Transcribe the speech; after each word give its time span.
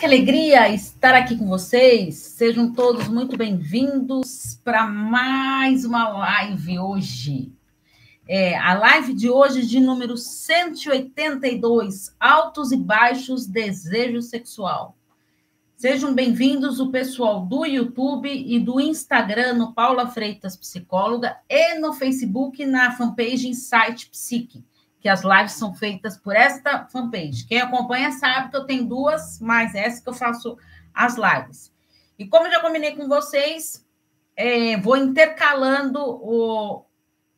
que 0.00 0.06
alegria 0.06 0.70
estar 0.70 1.14
aqui 1.14 1.36
com 1.36 1.46
vocês. 1.46 2.16
Sejam 2.16 2.72
todos 2.72 3.06
muito 3.06 3.36
bem-vindos 3.36 4.58
para 4.64 4.86
mais 4.86 5.84
uma 5.84 6.08
live 6.08 6.78
hoje. 6.78 7.52
É, 8.26 8.56
a 8.56 8.72
live 8.72 9.12
de 9.12 9.28
hoje 9.28 9.66
de 9.66 9.78
número 9.78 10.16
182, 10.16 12.16
Altos 12.18 12.72
e 12.72 12.78
Baixos 12.78 13.46
Desejo 13.46 14.22
Sexual. 14.22 14.96
Sejam 15.76 16.14
bem-vindos 16.14 16.80
o 16.80 16.90
pessoal 16.90 17.44
do 17.44 17.66
YouTube 17.66 18.32
e 18.32 18.58
do 18.58 18.80
Instagram 18.80 19.52
no 19.52 19.74
Paula 19.74 20.06
Freitas 20.06 20.56
Psicóloga 20.56 21.36
e 21.46 21.78
no 21.78 21.92
Facebook 21.92 22.64
na 22.64 22.92
fanpage 22.92 23.46
Insight 23.46 24.08
Psique 24.08 24.64
que 25.00 25.08
as 25.08 25.22
lives 25.22 25.52
são 25.52 25.74
feitas 25.74 26.16
por 26.16 26.36
esta 26.36 26.86
fanpage. 26.86 27.46
Quem 27.46 27.60
acompanha 27.60 28.12
sabe 28.12 28.50
que 28.50 28.56
eu 28.56 28.64
tenho 28.64 28.86
duas, 28.86 29.40
mais 29.40 29.74
essa 29.74 30.02
que 30.02 30.08
eu 30.08 30.14
faço 30.14 30.56
as 30.94 31.16
lives. 31.16 31.72
E 32.18 32.26
como 32.26 32.46
eu 32.46 32.52
já 32.52 32.60
combinei 32.60 32.94
com 32.94 33.08
vocês, 33.08 33.86
é, 34.36 34.76
vou 34.76 34.96
intercalando 34.96 35.98
o, 36.00 36.84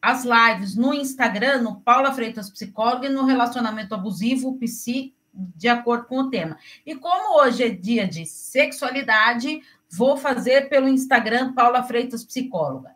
as 0.00 0.24
lives 0.24 0.74
no 0.74 0.92
Instagram, 0.92 1.62
no 1.62 1.80
Paula 1.80 2.12
Freitas 2.12 2.50
Psicóloga, 2.50 3.06
e 3.06 3.12
no 3.12 3.24
Relacionamento 3.24 3.94
Abusivo, 3.94 4.58
Psi, 4.58 5.14
de 5.32 5.68
acordo 5.68 6.06
com 6.06 6.18
o 6.18 6.30
tema. 6.30 6.58
E 6.84 6.96
como 6.96 7.40
hoje 7.40 7.62
é 7.62 7.68
dia 7.68 8.06
de 8.06 8.26
sexualidade, 8.26 9.62
vou 9.88 10.16
fazer 10.16 10.68
pelo 10.68 10.88
Instagram 10.88 11.52
Paula 11.52 11.84
Freitas 11.84 12.24
Psicóloga. 12.24 12.90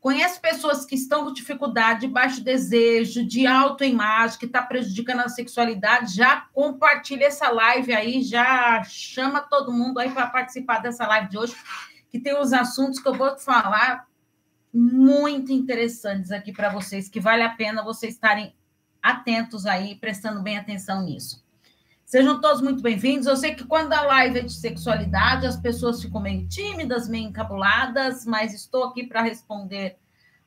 Conhece 0.00 0.40
pessoas 0.40 0.86
que 0.86 0.94
estão 0.94 1.24
com 1.24 1.32
dificuldade, 1.32 2.00
de 2.00 2.08
baixo 2.08 2.42
desejo, 2.42 3.22
de 3.22 3.46
autoimagem, 3.46 4.38
que 4.38 4.46
está 4.46 4.62
prejudicando 4.62 5.20
a 5.20 5.28
sexualidade, 5.28 6.16
já 6.16 6.46
compartilha 6.54 7.26
essa 7.26 7.50
live 7.50 7.92
aí, 7.92 8.22
já 8.22 8.82
chama 8.84 9.42
todo 9.42 9.70
mundo 9.70 9.98
aí 9.98 10.10
para 10.10 10.26
participar 10.28 10.78
dessa 10.78 11.06
live 11.06 11.28
de 11.28 11.36
hoje, 11.36 11.54
que 12.08 12.18
tem 12.18 12.34
os 12.34 12.54
assuntos 12.54 12.98
que 12.98 13.08
eu 13.08 13.14
vou 13.14 13.38
falar 13.38 14.08
muito 14.72 15.52
interessantes 15.52 16.32
aqui 16.32 16.50
para 16.50 16.70
vocês, 16.70 17.06
que 17.06 17.20
vale 17.20 17.42
a 17.42 17.50
pena 17.50 17.82
vocês 17.82 18.14
estarem 18.14 18.54
atentos 19.02 19.66
aí, 19.66 19.96
prestando 19.96 20.42
bem 20.42 20.56
atenção 20.56 21.02
nisso. 21.04 21.44
Sejam 22.10 22.40
todos 22.40 22.60
muito 22.60 22.82
bem-vindos. 22.82 23.28
Eu 23.28 23.36
sei 23.36 23.54
que 23.54 23.64
quando 23.64 23.92
a 23.92 24.02
live 24.02 24.40
é 24.40 24.42
de 24.42 24.52
sexualidade, 24.52 25.46
as 25.46 25.56
pessoas 25.56 26.02
ficam 26.02 26.20
meio 26.20 26.44
tímidas, 26.48 27.08
meio 27.08 27.28
encabuladas, 27.28 28.26
mas 28.26 28.52
estou 28.52 28.82
aqui 28.82 29.06
para 29.06 29.22
responder 29.22 29.96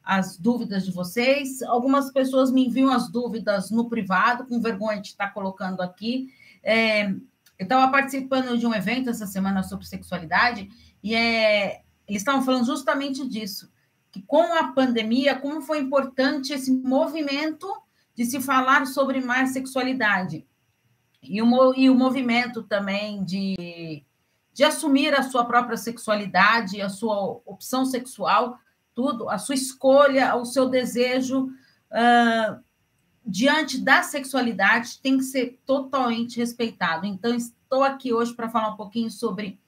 as 0.04 0.38
dúvidas 0.38 0.86
de 0.86 0.92
vocês. 0.92 1.62
Algumas 1.64 2.12
pessoas 2.12 2.52
me 2.52 2.68
enviam 2.68 2.92
as 2.92 3.10
dúvidas 3.10 3.72
no 3.72 3.90
privado, 3.90 4.46
com 4.46 4.60
vergonha 4.60 5.02
de 5.02 5.10
estar 5.10 5.30
colocando 5.30 5.82
aqui. 5.82 6.34
É, 6.62 7.10
eu 7.10 7.64
estava 7.64 7.92
participando 7.92 8.58
de 8.58 8.66
um 8.66 8.74
evento 8.74 9.10
essa 9.10 9.26
semana 9.26 9.64
sobre 9.64 9.86
sexualidade 9.86 10.70
e 11.02 11.16
é, 11.16 11.82
eles 12.08 12.22
estavam 12.22 12.42
falando 12.42 12.66
justamente 12.66 13.28
disso, 13.28 13.72
que 14.12 14.22
com 14.22 14.54
a 14.54 14.72
pandemia, 14.74 15.36
como 15.36 15.62
foi 15.62 15.80
importante 15.80 16.54
esse 16.54 16.72
movimento 16.72 17.68
de 18.16 18.26
se 18.26 18.42
falar 18.42 18.86
sobre 18.86 19.22
mais 19.22 19.52
sexualidade 19.52 20.46
e 21.22 21.42
o, 21.42 21.74
e 21.76 21.90
o 21.90 21.96
movimento 21.96 22.64
também 22.64 23.24
de, 23.24 24.04
de 24.54 24.64
assumir 24.64 25.16
a 25.16 25.24
sua 25.24 25.46
própria 25.46 25.78
sexualidade, 25.78 26.82
a 26.82 26.90
sua 26.90 27.42
opção 27.46 27.86
sexual, 27.86 28.60
tudo, 28.94 29.30
a 29.30 29.38
sua 29.38 29.56
escolha, 29.56 30.36
o 30.36 30.46
seu 30.46 30.70
desejo 30.70 31.46
uh, 31.92 32.64
diante 33.26 33.80
da 33.80 34.04
sexualidade 34.04 35.00
tem 35.00 35.18
que 35.18 35.24
ser 35.24 35.60
totalmente 35.66 36.38
respeitado. 36.38 37.06
Então, 37.06 37.34
estou 37.34 37.84
aqui 37.84 38.14
hoje 38.14 38.34
para 38.34 38.50
falar 38.50 38.70
um 38.70 38.78
pouquinho 38.78 39.10
sobre 39.10 39.60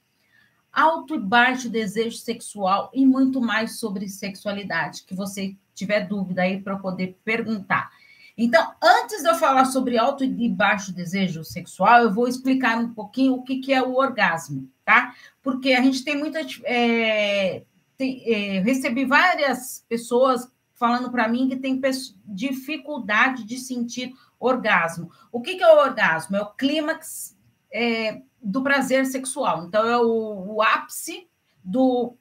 alto 0.72 1.14
e 1.14 1.18
baixo 1.18 1.70
desejo 1.70 2.18
sexual 2.18 2.90
e 2.92 3.06
muito 3.06 3.40
mais 3.40 3.78
sobre 3.78 4.08
sexualidade, 4.08 5.04
que 5.04 5.14
você 5.14 5.56
tiver 5.74 6.06
dúvida 6.06 6.42
aí 6.42 6.60
para 6.60 6.76
poder 6.76 7.18
perguntar. 7.24 7.90
Então, 8.36 8.74
antes 8.82 9.22
de 9.22 9.28
eu 9.28 9.34
falar 9.36 9.64
sobre 9.64 9.96
alto 9.96 10.22
e 10.22 10.48
baixo 10.48 10.92
desejo 10.92 11.42
sexual, 11.42 12.02
eu 12.02 12.12
vou 12.12 12.28
explicar 12.28 12.76
um 12.76 12.92
pouquinho 12.92 13.34
o 13.34 13.42
que, 13.42 13.56
que 13.56 13.72
é 13.72 13.82
o 13.82 13.94
orgasmo, 13.94 14.68
tá? 14.84 15.14
Porque 15.42 15.72
a 15.72 15.80
gente 15.80 16.04
tem 16.04 16.18
muita. 16.18 16.40
É, 16.64 17.62
tem, 17.96 18.22
é, 18.26 18.60
recebi 18.60 19.04
várias 19.04 19.84
pessoas 19.88 20.50
falando 20.74 21.10
para 21.10 21.28
mim 21.28 21.48
que 21.48 21.56
tem 21.56 21.80
dificuldade 22.24 23.44
de 23.44 23.58
sentir 23.58 24.12
orgasmo. 24.38 25.10
O 25.32 25.40
que, 25.40 25.56
que 25.56 25.62
é 25.62 25.72
o 25.72 25.78
orgasmo? 25.78 26.36
É 26.36 26.42
o 26.42 26.50
clímax 26.50 27.36
é, 27.72 28.22
do 28.42 28.62
prazer 28.62 29.06
sexual. 29.06 29.64
Então, 29.64 29.88
é 29.88 29.98
o, 29.98 30.54
o 30.54 30.62
ápice 30.62 31.28
do, 31.64 32.14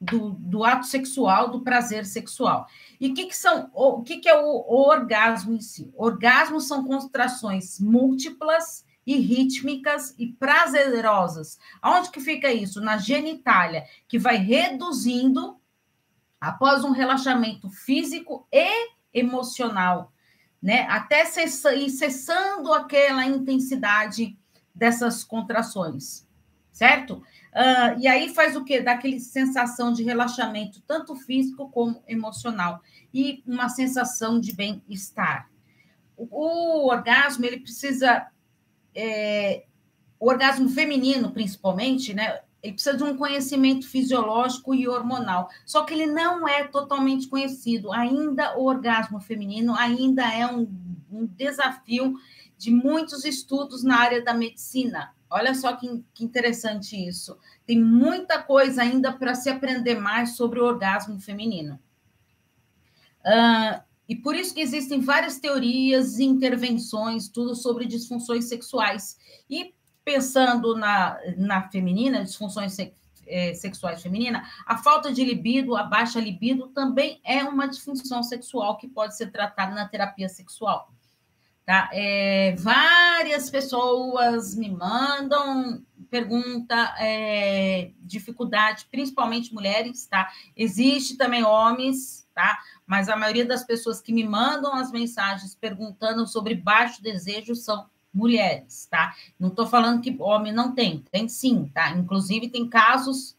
do, 0.00 0.30
do, 0.30 0.64
ato 0.64 0.86
sexual, 0.86 1.50
do 1.50 1.60
prazer 1.60 2.06
sexual. 2.06 2.66
E 3.00 3.12
que, 3.12 3.26
que 3.26 3.36
são 3.36 3.70
o 3.74 4.02
que, 4.02 4.18
que 4.18 4.28
é 4.28 4.38
o, 4.38 4.46
o 4.46 4.88
orgasmo 4.88 5.52
em 5.52 5.60
si? 5.60 5.92
Orgasmos 5.96 6.68
são 6.68 6.84
contrações 6.84 7.80
múltiplas 7.80 8.84
e 9.08 9.16
rítmicas 9.16 10.14
e 10.18 10.26
prazerosas. 10.26 11.58
Aonde 11.80 12.10
que 12.10 12.20
fica 12.20 12.52
isso? 12.52 12.78
Na 12.78 12.98
genitália, 12.98 13.86
que 14.06 14.18
vai 14.18 14.36
reduzindo 14.36 15.58
após 16.38 16.84
um 16.84 16.90
relaxamento 16.90 17.70
físico 17.70 18.46
e 18.52 18.90
emocional, 19.14 20.12
né? 20.62 20.82
Até 20.90 21.24
cessando 21.24 22.70
aquela 22.74 23.24
intensidade 23.24 24.38
dessas 24.74 25.24
contrações, 25.24 26.28
certo? 26.70 27.14
Uh, 27.14 27.98
e 27.98 28.06
aí 28.06 28.28
faz 28.34 28.56
o 28.56 28.62
quê? 28.62 28.82
Dá 28.82 28.92
aquela 28.92 29.18
sensação 29.20 29.90
de 29.90 30.02
relaxamento, 30.02 30.82
tanto 30.82 31.16
físico 31.16 31.70
como 31.70 32.02
emocional, 32.06 32.82
e 33.12 33.42
uma 33.46 33.70
sensação 33.70 34.38
de 34.38 34.54
bem-estar. 34.54 35.48
O, 36.14 36.28
o, 36.30 36.88
orgasmo, 36.88 37.46
ele 37.46 37.60
precisa. 37.60 38.26
É, 39.00 39.64
o 40.18 40.28
orgasmo 40.28 40.68
feminino, 40.68 41.30
principalmente, 41.30 42.12
né? 42.12 42.40
Ele 42.62 42.72
precisa 42.72 42.96
de 42.96 43.04
um 43.04 43.16
conhecimento 43.16 43.88
fisiológico 43.88 44.74
e 44.74 44.88
hormonal. 44.88 45.48
Só 45.64 45.84
que 45.84 45.94
ele 45.94 46.06
não 46.06 46.48
é 46.48 46.64
totalmente 46.64 47.28
conhecido. 47.28 47.92
Ainda 47.92 48.58
o 48.58 48.64
orgasmo 48.64 49.20
feminino 49.20 49.74
ainda 49.74 50.24
é 50.24 50.44
um, 50.46 50.68
um 51.10 51.26
desafio 51.26 52.14
de 52.56 52.72
muitos 52.72 53.24
estudos 53.24 53.84
na 53.84 53.96
área 54.00 54.24
da 54.24 54.34
medicina 54.34 55.14
Olha 55.30 55.54
só 55.54 55.76
que, 55.76 56.04
que 56.14 56.24
interessante 56.24 56.96
isso. 56.96 57.38
Tem 57.66 57.82
muita 57.82 58.42
coisa 58.42 58.82
ainda 58.82 59.12
para 59.12 59.34
se 59.34 59.50
aprender 59.50 59.96
mais 59.96 60.36
sobre 60.36 60.58
o 60.58 60.64
orgasmo 60.64 61.20
feminino. 61.20 61.78
E 64.08 64.16
por 64.16 64.34
isso 64.34 64.54
que 64.54 64.60
existem 64.60 65.00
várias 65.00 65.38
teorias 65.38 66.18
intervenções, 66.18 67.28
tudo 67.28 67.54
sobre 67.54 67.84
disfunções 67.84 68.46
sexuais. 68.46 69.18
E 69.50 69.74
pensando 70.02 70.74
na, 70.74 71.18
na 71.36 71.68
feminina, 71.68 72.24
disfunções 72.24 72.72
se, 72.72 72.94
é, 73.26 73.52
sexuais 73.52 74.02
femininas, 74.02 74.42
a 74.64 74.78
falta 74.78 75.12
de 75.12 75.22
libido, 75.22 75.76
a 75.76 75.82
baixa 75.82 76.18
libido 76.18 76.68
também 76.68 77.20
é 77.22 77.44
uma 77.44 77.68
disfunção 77.68 78.22
sexual 78.22 78.78
que 78.78 78.88
pode 78.88 79.14
ser 79.14 79.30
tratada 79.30 79.74
na 79.74 79.86
terapia 79.86 80.28
sexual. 80.28 80.90
Tá? 81.66 81.90
É, 81.92 82.56
várias 82.56 83.50
pessoas 83.50 84.54
me 84.54 84.70
mandam 84.70 85.84
pergunta, 86.10 86.94
é, 86.98 87.90
dificuldade, 88.00 88.86
principalmente 88.90 89.52
mulheres, 89.52 90.06
tá? 90.06 90.30
Existe 90.56 91.18
também 91.18 91.44
homens, 91.44 92.26
tá? 92.34 92.58
Mas 92.88 93.10
a 93.10 93.16
maioria 93.16 93.44
das 93.44 93.62
pessoas 93.64 94.00
que 94.00 94.14
me 94.14 94.26
mandam 94.26 94.74
as 94.74 94.90
mensagens 94.90 95.54
perguntando 95.54 96.26
sobre 96.26 96.54
baixo 96.54 97.02
desejo 97.02 97.54
são 97.54 97.86
mulheres, 98.12 98.88
tá? 98.90 99.14
Não 99.38 99.48
estou 99.50 99.66
falando 99.66 100.00
que 100.00 100.16
homem 100.18 100.54
não 100.54 100.74
tem, 100.74 101.04
tem 101.12 101.28
sim, 101.28 101.70
tá? 101.74 101.90
Inclusive 101.90 102.48
tem 102.48 102.66
casos 102.66 103.36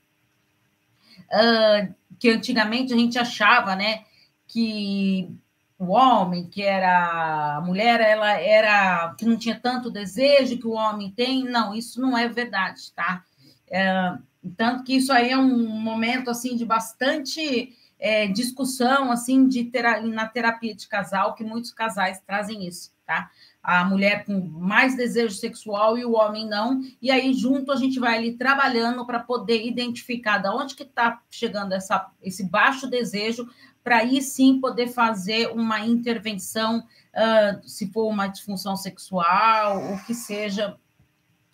uh, 1.32 1.94
que 2.20 2.30
antigamente 2.30 2.94
a 2.94 2.96
gente 2.96 3.18
achava, 3.18 3.76
né, 3.76 4.04
que 4.48 5.36
o 5.80 5.94
homem, 5.94 6.46
que 6.48 6.62
era 6.62 7.56
a 7.58 7.62
mulher, 7.62 8.02
ela 8.02 8.34
era 8.34 9.16
que 9.18 9.26
não 9.26 9.36
tinha 9.36 9.60
tanto 9.60 9.90
desejo 9.90 10.60
que 10.60 10.68
o 10.68 10.74
homem 10.74 11.10
tem. 11.10 11.46
Não, 11.46 11.74
isso 11.74 12.00
não 12.00 12.16
é 12.16 12.28
verdade, 12.28 12.92
tá? 12.94 13.24
É, 13.72 14.14
tanto 14.58 14.84
que 14.84 14.98
isso 14.98 15.12
aí 15.12 15.32
é 15.32 15.38
um 15.38 15.70
momento 15.70 16.30
assim 16.30 16.56
de 16.56 16.66
bastante 16.66 17.74
é, 18.00 18.28
discussão 18.28 19.12
assim 19.12 19.48
de 19.48 19.66
tera 19.66 20.02
na 20.02 20.26
terapia 20.26 20.74
de 20.74 20.88
casal, 20.88 21.36
que 21.36 21.44
muitos 21.44 21.74
casais 21.74 22.22
trazem 22.26 22.66
isso, 22.66 22.92
tá? 23.06 23.30
A 23.62 23.84
mulher 23.84 24.24
com 24.24 24.40
mais 24.40 24.96
desejo 24.96 25.36
sexual 25.36 25.98
e 25.98 26.06
o 26.06 26.14
homem 26.14 26.48
não, 26.48 26.82
e 27.02 27.12
aí 27.12 27.34
junto 27.34 27.72
a 27.72 27.76
gente 27.76 28.00
vai 28.00 28.18
ali 28.18 28.38
trabalhando 28.38 29.06
para 29.06 29.20
poder 29.20 29.66
identificar 29.68 30.38
de 30.38 30.48
onde 30.48 30.76
que 30.76 30.84
está 30.84 31.22
chegando 31.30 31.74
essa, 31.74 32.10
esse 32.22 32.44
baixo 32.44 32.88
desejo 32.88 33.50
para 33.84 33.98
aí 33.98 34.22
sim 34.22 34.60
poder 34.60 34.88
fazer 34.88 35.48
uma 35.52 35.80
intervenção, 35.80 36.80
uh, 36.80 37.68
se 37.68 37.92
for 37.92 38.08
uma 38.08 38.28
disfunção 38.28 38.76
sexual, 38.78 39.84
ou 39.84 39.98
que 40.00 40.14
seja 40.14 40.78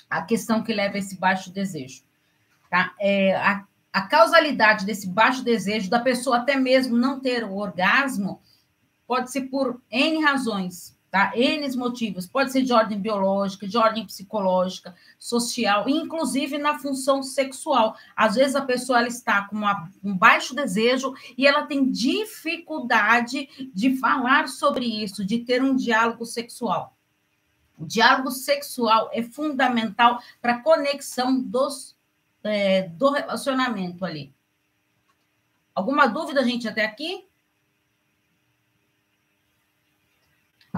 a 0.09 0.21
questão 0.21 0.63
que 0.63 0.73
leva 0.73 0.95
a 0.95 0.99
esse 0.99 1.17
baixo 1.17 1.51
desejo. 1.51 2.03
Tá? 2.69 2.93
É, 2.99 3.35
a, 3.35 3.65
a 3.95 4.01
causalidade 4.01 4.85
desse 4.85 5.07
baixo 5.07 5.43
desejo, 5.43 5.89
da 5.89 5.99
pessoa 5.99 6.37
até 6.37 6.57
mesmo 6.57 6.97
não 6.97 7.19
ter 7.19 7.43
o 7.43 7.55
orgasmo, 7.55 8.41
pode 9.07 9.31
ser 9.31 9.43
por 9.43 9.81
N 9.89 10.21
razões 10.21 10.95
tá? 11.15 11.31
N 11.33 11.77
motivos, 11.77 12.27
pode 12.27 12.51
ser 12.51 12.63
de 12.63 12.73
ordem 12.73 12.99
biológica, 12.99 13.65
de 13.65 13.77
ordem 13.77 14.05
psicológica, 14.05 14.93
social, 15.17 15.87
inclusive 15.87 16.57
na 16.57 16.77
função 16.77 17.23
sexual. 17.23 17.95
Às 18.13 18.35
vezes 18.35 18.53
a 18.53 18.65
pessoa 18.65 18.99
ela 18.99 19.07
está 19.07 19.43
com 19.43 19.55
uma, 19.55 19.89
um 20.03 20.13
baixo 20.13 20.53
desejo 20.53 21.13
e 21.37 21.47
ela 21.47 21.63
tem 21.63 21.89
dificuldade 21.89 23.47
de 23.73 23.95
falar 23.95 24.49
sobre 24.49 24.85
isso, 24.85 25.23
de 25.23 25.39
ter 25.39 25.63
um 25.63 25.73
diálogo 25.73 26.25
sexual. 26.25 26.93
O 27.79 27.85
diálogo 27.85 28.29
sexual 28.29 29.09
é 29.13 29.23
fundamental 29.23 30.19
para 30.41 30.55
a 30.55 30.61
conexão 30.61 31.41
dos, 31.41 31.94
é, 32.45 32.83
do 32.83 33.09
relacionamento 33.09 34.05
ali. 34.05 34.33
Alguma 35.73 36.05
dúvida, 36.07 36.43
gente, 36.43 36.67
até 36.67 36.85
aqui? 36.85 37.27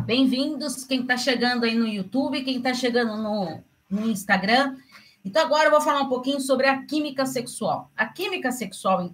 Bem-vindos, 0.06 0.86
quem 0.86 1.02
está 1.02 1.18
chegando 1.18 1.66
aí 1.66 1.76
no 1.76 1.88
YouTube, 1.88 2.44
quem 2.44 2.58
está 2.58 2.74
chegando 2.74 3.18
no, 3.18 3.64
no 3.90 4.10
Instagram. 4.10 4.78
Então, 5.26 5.44
agora 5.44 5.66
eu 5.66 5.72
vou 5.72 5.82
falar 5.82 6.02
um 6.02 6.10
pouquinho 6.10 6.40
sobre 6.40 6.68
a 6.68 6.84
química 6.84 7.26
sexual. 7.26 7.92
A 7.98 8.06
química 8.06 8.52
sexual, 8.52 9.12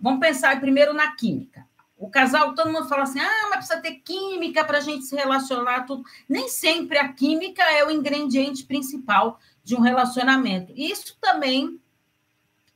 vamos 0.00 0.20
pensar 0.20 0.60
primeiro 0.60 0.92
na 0.92 1.14
química. 1.14 1.64
O 1.96 2.10
casal, 2.10 2.54
todo 2.54 2.72
mundo 2.72 2.88
fala 2.88 3.04
assim: 3.04 3.20
ah, 3.20 3.48
mas 3.50 3.58
precisa 3.58 3.80
ter 3.80 3.92
química 4.00 4.64
para 4.64 4.78
a 4.78 4.80
gente 4.80 5.04
se 5.04 5.14
relacionar, 5.14 5.86
tudo. 5.86 6.02
Nem 6.28 6.48
sempre 6.48 6.98
a 6.98 7.12
química 7.12 7.62
é 7.62 7.84
o 7.84 7.90
ingrediente 7.90 8.64
principal 8.64 9.38
de 9.62 9.76
um 9.76 9.80
relacionamento. 9.80 10.72
Isso 10.74 11.16
também 11.20 11.80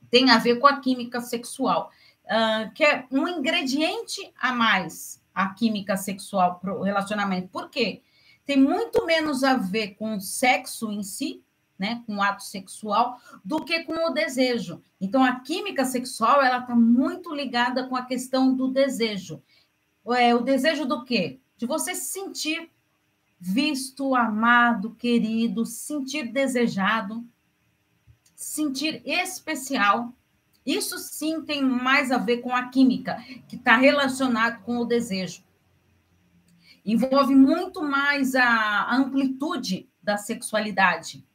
tem 0.09 0.29
a 0.29 0.37
ver 0.37 0.59
com 0.59 0.67
a 0.67 0.79
química 0.79 1.21
sexual, 1.21 1.91
uh, 2.25 2.71
que 2.73 2.83
é 2.83 3.05
um 3.11 3.27
ingrediente 3.27 4.31
a 4.39 4.51
mais 4.53 5.19
a 5.33 5.49
química 5.53 5.95
sexual 5.95 6.59
para 6.59 6.73
o 6.73 6.83
relacionamento. 6.83 7.47
Por 7.47 7.69
quê? 7.69 8.01
Tem 8.45 8.57
muito 8.57 9.05
menos 9.05 9.43
a 9.43 9.55
ver 9.55 9.95
com 9.95 10.15
o 10.15 10.19
sexo 10.19 10.91
em 10.91 11.03
si, 11.03 11.43
né, 11.77 12.03
com 12.05 12.17
o 12.17 12.21
ato 12.21 12.43
sexual, 12.43 13.17
do 13.45 13.63
que 13.63 13.83
com 13.83 14.09
o 14.09 14.13
desejo. 14.13 14.81
Então, 14.99 15.23
a 15.23 15.39
química 15.39 15.85
sexual 15.85 16.41
ela 16.41 16.59
está 16.59 16.75
muito 16.75 17.33
ligada 17.33 17.87
com 17.87 17.95
a 17.95 18.03
questão 18.03 18.53
do 18.53 18.67
desejo. 18.67 19.41
É, 20.09 20.35
o 20.35 20.41
desejo 20.41 20.85
do 20.85 21.05
quê? 21.05 21.39
De 21.57 21.65
você 21.65 21.95
se 21.95 22.11
sentir 22.11 22.69
visto, 23.39 24.13
amado, 24.13 24.93
querido, 24.95 25.65
sentir 25.65 26.31
desejado, 26.33 27.25
sentir 28.39 29.01
especial. 29.05 30.13
Isso 30.65 30.97
sim 30.97 31.41
tem 31.41 31.61
mais 31.61 32.09
a 32.09 32.17
ver 32.17 32.37
com 32.37 32.55
a 32.55 32.69
química, 32.69 33.17
que 33.49 33.57
está 33.57 33.75
relacionado 33.75 34.63
com 34.63 34.77
o 34.77 34.85
desejo. 34.85 35.43
Envolve 36.85 37.35
muito 37.35 37.83
mais 37.83 38.35
a 38.35 38.95
amplitude 38.95 39.89
da 40.01 40.15
sexualidade, 40.15 41.27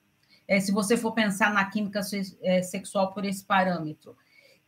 é, 0.49 0.59
se 0.59 0.73
você 0.73 0.97
for 0.97 1.13
pensar 1.13 1.53
na 1.53 1.67
química 1.67 2.01
é, 2.43 2.63
sexual 2.63 3.13
por 3.13 3.25
esse 3.25 3.45
parâmetro. 3.45 4.17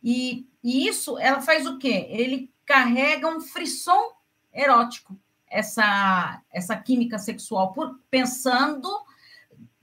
E, 0.03 0.47
e 0.63 0.87
isso, 0.87 1.17
ela 1.17 1.41
faz 1.41 1.65
o 1.65 1.79
quê? 1.79 2.05
Ele 2.09 2.53
carrega 2.63 3.27
um 3.27 3.41
frisson 3.41 4.11
erótico, 4.53 5.17
essa, 5.49 6.41
essa 6.51 6.77
química 6.77 7.17
sexual, 7.17 7.73
por, 7.73 7.99
pensando 8.11 8.87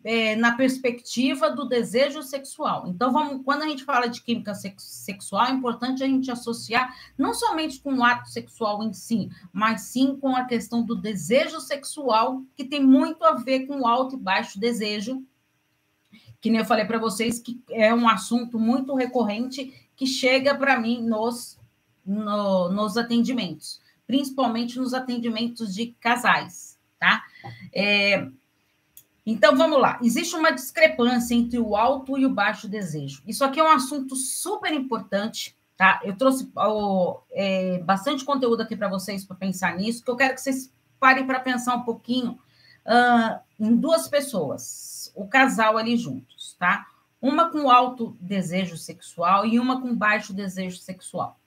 é, 0.04 0.36
na 0.36 0.52
perspectiva 0.52 1.50
do 1.50 1.64
desejo 1.64 2.22
sexual. 2.22 2.86
Então, 2.86 3.10
vamos, 3.10 3.42
quando 3.42 3.62
a 3.62 3.66
gente 3.66 3.84
fala 3.84 4.06
de 4.06 4.20
química 4.20 4.54
sex, 4.54 4.82
sexual, 4.82 5.46
é 5.46 5.50
importante 5.50 6.04
a 6.04 6.06
gente 6.06 6.30
associar 6.30 6.94
não 7.16 7.32
somente 7.32 7.80
com 7.80 7.94
o 7.94 8.04
ato 8.04 8.28
sexual 8.28 8.82
em 8.82 8.92
si, 8.92 9.30
mas 9.50 9.80
sim 9.82 10.16
com 10.16 10.36
a 10.36 10.44
questão 10.44 10.84
do 10.84 10.94
desejo 10.94 11.58
sexual, 11.58 12.42
que 12.54 12.64
tem 12.64 12.84
muito 12.84 13.24
a 13.24 13.32
ver 13.32 13.66
com 13.66 13.80
o 13.80 13.86
alto 13.86 14.14
e 14.14 14.18
baixo 14.18 14.60
desejo, 14.60 15.24
que 16.38 16.50
nem 16.50 16.60
eu 16.60 16.66
falei 16.66 16.84
para 16.84 16.98
vocês, 16.98 17.40
que 17.40 17.58
é 17.70 17.94
um 17.94 18.06
assunto 18.06 18.58
muito 18.58 18.94
recorrente 18.94 19.72
que 19.96 20.06
chega 20.06 20.54
para 20.54 20.78
mim 20.78 21.02
nos, 21.02 21.58
no, 22.04 22.68
nos 22.68 22.98
atendimentos, 22.98 23.80
principalmente 24.06 24.78
nos 24.78 24.92
atendimentos 24.92 25.74
de 25.74 25.94
casais, 25.98 26.78
tá? 27.00 27.24
É, 27.72 28.28
então, 29.26 29.56
vamos 29.56 29.80
lá. 29.80 29.98
Existe 30.02 30.36
uma 30.36 30.50
discrepância 30.50 31.34
entre 31.34 31.58
o 31.58 31.74
alto 31.74 32.18
e 32.18 32.26
o 32.26 32.30
baixo 32.30 32.68
desejo. 32.68 33.22
Isso 33.26 33.42
aqui 33.42 33.58
é 33.58 33.64
um 33.64 33.72
assunto 33.72 34.14
super 34.14 34.72
importante, 34.72 35.56
tá? 35.76 36.00
Eu 36.04 36.16
trouxe 36.16 36.50
oh, 36.54 37.20
é, 37.32 37.78
bastante 37.78 38.24
conteúdo 38.24 38.60
aqui 38.60 38.76
para 38.76 38.88
vocês 38.88 39.24
para 39.24 39.36
pensar 39.36 39.76
nisso, 39.76 40.04
que 40.04 40.10
eu 40.10 40.16
quero 40.16 40.34
que 40.34 40.42
vocês 40.42 40.70
parem 41.00 41.26
para 41.26 41.40
pensar 41.40 41.74
um 41.74 41.82
pouquinho 41.82 42.38
uh, 42.84 43.40
em 43.58 43.74
duas 43.74 44.08
pessoas, 44.08 45.10
o 45.14 45.26
casal 45.26 45.78
ali 45.78 45.96
juntos, 45.96 46.54
tá? 46.58 46.86
Uma 47.20 47.50
com 47.50 47.70
alto 47.70 48.16
desejo 48.20 48.76
sexual 48.76 49.46
e 49.46 49.58
uma 49.58 49.80
com 49.80 49.96
baixo 49.96 50.34
desejo 50.34 50.76
sexual. 50.76 51.40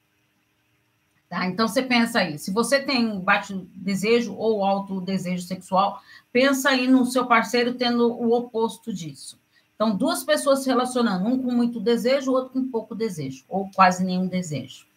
Tá? 1.29 1.45
Então 1.45 1.67
você 1.67 1.81
pensa 1.83 2.19
aí, 2.19 2.39
se 2.39 2.51
você 2.51 2.79
tem 2.79 3.19
baixo 3.19 3.67
desejo 3.75 4.33
ou 4.35 4.63
alto 4.63 5.01
desejo 5.01 5.43
sexual, 5.45 6.01
pensa 6.31 6.69
aí 6.69 6.87
no 6.87 7.05
seu 7.05 7.25
parceiro 7.25 7.73
tendo 7.73 8.07
o 8.13 8.33
oposto 8.33 8.93
disso. 8.93 9.37
Então, 9.75 9.95
duas 9.95 10.23
pessoas 10.23 10.63
se 10.63 10.69
relacionando, 10.69 11.27
um 11.27 11.37
com 11.37 11.51
muito 11.51 11.79
desejo, 11.79 12.31
o 12.31 12.33
outro 12.33 12.53
com 12.53 12.71
pouco 12.71 12.95
desejo, 12.95 13.45
ou 13.47 13.69
quase 13.75 14.03
nenhum 14.03 14.27
desejo. 14.27 14.87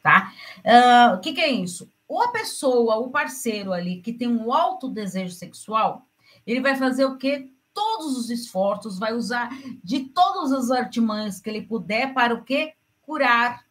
Tá? 0.00 0.32
Uh, 0.58 1.16
o 1.16 1.20
que, 1.20 1.32
que 1.32 1.40
é 1.40 1.50
isso? 1.50 1.90
Ou 2.06 2.22
a 2.22 2.28
pessoa, 2.28 2.98
o 2.98 3.10
parceiro 3.10 3.72
ali, 3.72 4.00
que 4.00 4.12
tem 4.12 4.28
um 4.28 4.52
alto 4.52 4.88
desejo 4.88 5.34
sexual, 5.34 6.06
ele 6.46 6.60
vai 6.60 6.76
fazer 6.76 7.04
o 7.04 7.16
quê? 7.16 7.50
Todos 7.74 8.16
os 8.16 8.30
esforços, 8.30 8.96
vai 8.96 9.12
usar 9.12 9.50
de 9.82 10.00
todas 10.00 10.52
as 10.52 10.70
artimanhas 10.70 11.40
que 11.40 11.50
ele 11.50 11.62
puder 11.62 12.14
para 12.14 12.34
o 12.34 12.44
quê? 12.44 12.74
Curar 13.00 13.64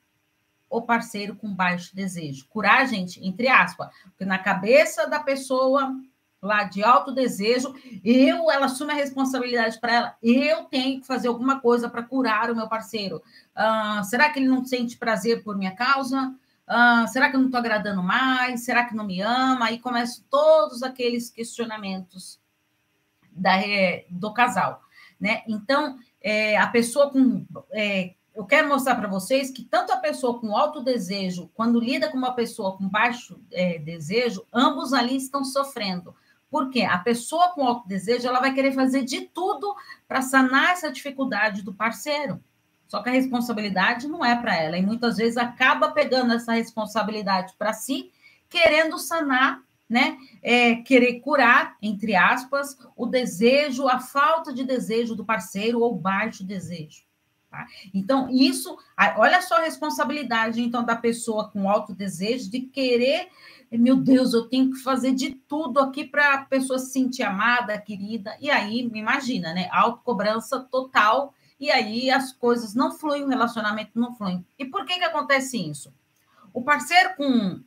o 0.71 0.81
parceiro 0.81 1.35
com 1.35 1.53
baixo 1.53 1.93
desejo. 1.93 2.47
Curar, 2.47 2.87
gente, 2.87 3.23
entre 3.25 3.49
aspas, 3.49 3.89
porque 4.05 4.25
na 4.25 4.39
cabeça 4.39 5.05
da 5.05 5.19
pessoa 5.19 5.93
lá 6.41 6.63
de 6.63 6.83
alto 6.83 7.11
desejo, 7.11 7.75
eu, 8.03 8.49
ela 8.49 8.65
assume 8.65 8.93
a 8.93 8.95
responsabilidade 8.95 9.79
para 9.79 9.93
ela, 9.93 10.17
eu 10.23 10.63
tenho 10.63 10.99
que 10.99 11.05
fazer 11.05 11.27
alguma 11.27 11.59
coisa 11.59 11.87
para 11.87 12.01
curar 12.01 12.49
o 12.49 12.55
meu 12.55 12.67
parceiro. 12.67 13.21
Uh, 13.55 14.03
será 14.03 14.29
que 14.29 14.39
ele 14.39 14.47
não 14.47 14.65
sente 14.65 14.97
prazer 14.97 15.43
por 15.43 15.55
minha 15.55 15.75
causa? 15.75 16.33
Uh, 16.67 17.07
será 17.09 17.29
que 17.29 17.35
eu 17.35 17.39
não 17.39 17.47
estou 17.47 17.59
agradando 17.59 18.01
mais? 18.01 18.61
Será 18.61 18.85
que 18.85 18.95
não 18.95 19.05
me 19.05 19.21
ama? 19.21 19.65
Aí 19.65 19.77
começam 19.77 20.23
todos 20.31 20.81
aqueles 20.81 21.29
questionamentos 21.29 22.39
da, 23.31 23.57
é, 23.61 24.05
do 24.09 24.33
casal, 24.33 24.81
né? 25.19 25.43
Então, 25.47 25.99
é, 26.21 26.57
a 26.57 26.67
pessoa 26.67 27.11
com 27.11 27.45
é, 27.71 28.15
eu 28.33 28.45
quero 28.45 28.69
mostrar 28.69 28.95
para 28.95 29.09
vocês 29.09 29.51
que 29.51 29.63
tanto 29.63 29.91
a 29.91 29.97
pessoa 29.97 30.39
com 30.39 30.55
alto 30.55 30.81
desejo, 30.81 31.51
quando 31.53 31.79
lida 31.79 32.09
com 32.09 32.17
uma 32.17 32.33
pessoa 32.33 32.77
com 32.77 32.87
baixo 32.87 33.41
é, 33.51 33.77
desejo, 33.77 34.45
ambos 34.53 34.93
ali 34.93 35.17
estão 35.17 35.43
sofrendo. 35.43 36.15
Porque 36.49 36.81
a 36.81 36.97
pessoa 36.97 37.49
com 37.49 37.65
alto 37.65 37.87
desejo, 37.87 38.27
ela 38.27 38.39
vai 38.39 38.53
querer 38.53 38.73
fazer 38.73 39.03
de 39.03 39.21
tudo 39.21 39.75
para 40.07 40.21
sanar 40.21 40.71
essa 40.71 40.91
dificuldade 40.91 41.61
do 41.61 41.73
parceiro. 41.73 42.41
Só 42.87 43.01
que 43.01 43.09
a 43.09 43.13
responsabilidade 43.13 44.07
não 44.07 44.23
é 44.23 44.35
para 44.35 44.55
ela. 44.55 44.77
E 44.77 44.85
muitas 44.85 45.17
vezes 45.17 45.37
acaba 45.37 45.91
pegando 45.91 46.33
essa 46.33 46.53
responsabilidade 46.53 47.53
para 47.57 47.71
si, 47.71 48.11
querendo 48.49 48.97
sanar, 48.97 49.61
né? 49.89 50.17
É, 50.41 50.75
querer 50.75 51.19
curar, 51.19 51.77
entre 51.81 52.15
aspas, 52.15 52.77
o 52.95 53.05
desejo, 53.05 53.87
a 53.87 53.99
falta 53.99 54.53
de 54.53 54.63
desejo 54.63 55.15
do 55.15 55.25
parceiro 55.25 55.79
ou 55.79 55.95
baixo 55.95 56.43
desejo. 56.43 57.03
Tá? 57.51 57.67
Então, 57.93 58.29
isso, 58.29 58.77
olha 59.17 59.41
só 59.41 59.57
a 59.57 59.63
responsabilidade, 59.63 60.61
então, 60.61 60.85
da 60.85 60.95
pessoa 60.95 61.49
com 61.49 61.69
alto 61.69 61.93
desejo 61.93 62.49
de 62.49 62.61
querer, 62.61 63.27
meu 63.69 63.97
Deus, 63.97 64.33
eu 64.33 64.47
tenho 64.47 64.71
que 64.71 64.79
fazer 64.79 65.11
de 65.13 65.31
tudo 65.31 65.81
aqui 65.81 66.05
para 66.05 66.33
a 66.33 66.45
pessoa 66.45 66.79
se 66.79 66.93
sentir 66.93 67.23
amada, 67.23 67.77
querida. 67.77 68.37
E 68.39 68.49
aí, 68.49 68.89
me 68.89 68.99
imagina, 68.99 69.53
né? 69.53 69.67
Autocobrança 69.69 70.61
total, 70.61 71.33
e 71.59 71.69
aí 71.69 72.09
as 72.09 72.31
coisas 72.31 72.73
não 72.73 72.93
fluem, 72.97 73.23
o 73.23 73.27
relacionamento 73.27 73.91
não 73.95 74.15
flui. 74.15 74.41
E 74.57 74.63
por 74.63 74.85
que 74.85 74.97
que 74.97 75.03
acontece 75.03 75.57
isso? 75.57 75.93
O 76.53 76.61
parceiro 76.61 77.15
com, 77.17 77.61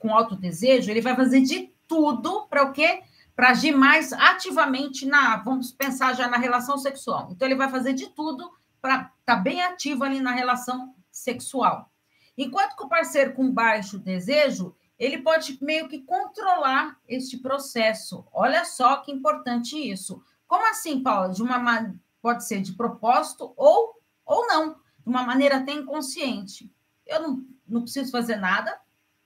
com 0.00 0.12
alto 0.12 0.34
desejo, 0.34 0.90
ele 0.90 1.00
vai 1.00 1.14
fazer 1.14 1.42
de 1.42 1.72
tudo 1.86 2.42
para 2.50 2.64
o 2.64 2.72
quê? 2.72 3.02
Para 3.36 3.50
agir 3.50 3.72
mais 3.72 4.12
ativamente 4.12 5.06
na, 5.06 5.36
vamos 5.36 5.70
pensar 5.70 6.14
já 6.14 6.26
na 6.26 6.38
relação 6.38 6.76
sexual. 6.76 7.28
Então, 7.30 7.46
ele 7.46 7.56
vai 7.56 7.68
fazer 7.68 7.92
de 7.92 8.08
tudo 8.08 8.50
para 8.80 8.94
estar 8.94 9.12
tá 9.24 9.36
bem 9.36 9.62
ativo 9.62 10.04
ali 10.04 10.20
na 10.20 10.32
relação 10.32 10.94
sexual. 11.10 11.90
Enquanto 12.36 12.76
que 12.76 12.84
o 12.84 12.88
parceiro 12.88 13.34
com 13.34 13.50
baixo 13.50 13.98
desejo, 13.98 14.74
ele 14.98 15.18
pode 15.18 15.58
meio 15.62 15.88
que 15.88 16.00
controlar 16.00 16.98
este 17.06 17.38
processo. 17.38 18.26
Olha 18.32 18.64
só 18.64 18.98
que 18.98 19.12
importante 19.12 19.76
isso. 19.76 20.22
Como 20.46 20.68
assim, 20.68 21.02
Paula? 21.02 21.30
De 21.30 21.42
uma 21.42 21.94
pode 22.20 22.44
ser 22.44 22.60
de 22.60 22.72
propósito 22.72 23.52
ou 23.56 23.98
ou 24.28 24.46
não, 24.46 24.74
de 24.74 25.08
uma 25.08 25.22
maneira 25.22 25.56
até 25.56 25.72
inconsciente. 25.72 26.70
Eu 27.06 27.22
não, 27.22 27.46
não 27.66 27.82
preciso 27.82 28.12
fazer 28.12 28.36
nada, 28.36 28.78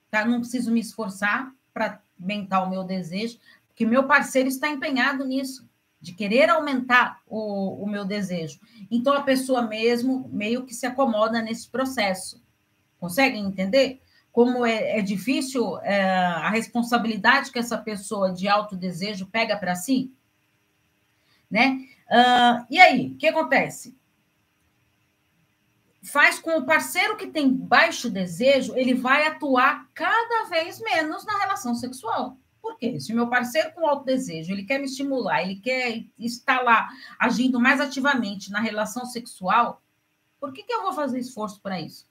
tá? 0.09 0.23
Não 0.23 0.39
preciso 0.39 0.71
me 0.71 0.79
esforçar 0.79 1.53
para 1.73 2.01
aumentar 2.19 2.63
o 2.63 2.69
meu 2.69 2.85
desejo, 2.85 3.37
porque 3.67 3.85
meu 3.85 4.07
parceiro 4.07 4.47
está 4.47 4.69
empenhado 4.69 5.25
nisso, 5.25 5.69
de 6.03 6.11
querer 6.11 6.49
aumentar 6.49 7.21
o, 7.25 7.81
o 7.81 7.87
meu 7.87 8.03
desejo. 8.03 8.59
Então 8.91 9.13
a 9.13 9.23
pessoa 9.23 9.61
mesmo 9.61 10.29
meio 10.33 10.65
que 10.65 10.73
se 10.73 10.85
acomoda 10.85 11.41
nesse 11.41 11.69
processo. 11.69 12.43
Conseguem 12.99 13.45
entender? 13.45 14.01
Como 14.29 14.65
é, 14.65 14.99
é 14.99 15.01
difícil 15.01 15.79
é, 15.79 16.03
a 16.03 16.49
responsabilidade 16.49 17.51
que 17.53 17.57
essa 17.57 17.77
pessoa 17.77 18.33
de 18.33 18.49
alto 18.49 18.75
desejo 18.75 19.27
pega 19.27 19.55
para 19.55 19.75
si? 19.75 20.11
Né? 21.49 21.87
Uh, 22.09 22.65
e 22.69 22.81
aí, 22.81 23.07
o 23.07 23.15
que 23.15 23.27
acontece? 23.27 23.95
Faz 26.03 26.37
com 26.37 26.57
o 26.57 26.65
parceiro 26.65 27.15
que 27.15 27.27
tem 27.27 27.49
baixo 27.49 28.09
desejo, 28.09 28.75
ele 28.75 28.93
vai 28.93 29.25
atuar 29.25 29.87
cada 29.93 30.49
vez 30.49 30.81
menos 30.81 31.25
na 31.25 31.39
relação 31.39 31.73
sexual. 31.73 32.37
Por 32.63 32.77
quê? 32.77 32.97
Se 32.97 33.13
meu 33.13 33.27
parceiro 33.27 33.73
com 33.73 33.85
alto 33.85 34.05
desejo, 34.05 34.53
ele 34.53 34.63
quer 34.63 34.79
me 34.79 34.85
estimular, 34.85 35.43
ele 35.43 35.57
quer 35.57 36.05
estar 36.17 36.61
lá 36.61 36.87
agindo 37.19 37.59
mais 37.59 37.81
ativamente 37.81 38.49
na 38.49 38.61
relação 38.61 39.05
sexual, 39.05 39.81
por 40.39 40.53
que, 40.53 40.63
que 40.63 40.73
eu 40.73 40.81
vou 40.81 40.93
fazer 40.93 41.19
esforço 41.19 41.59
para 41.61 41.81
isso? 41.81 42.07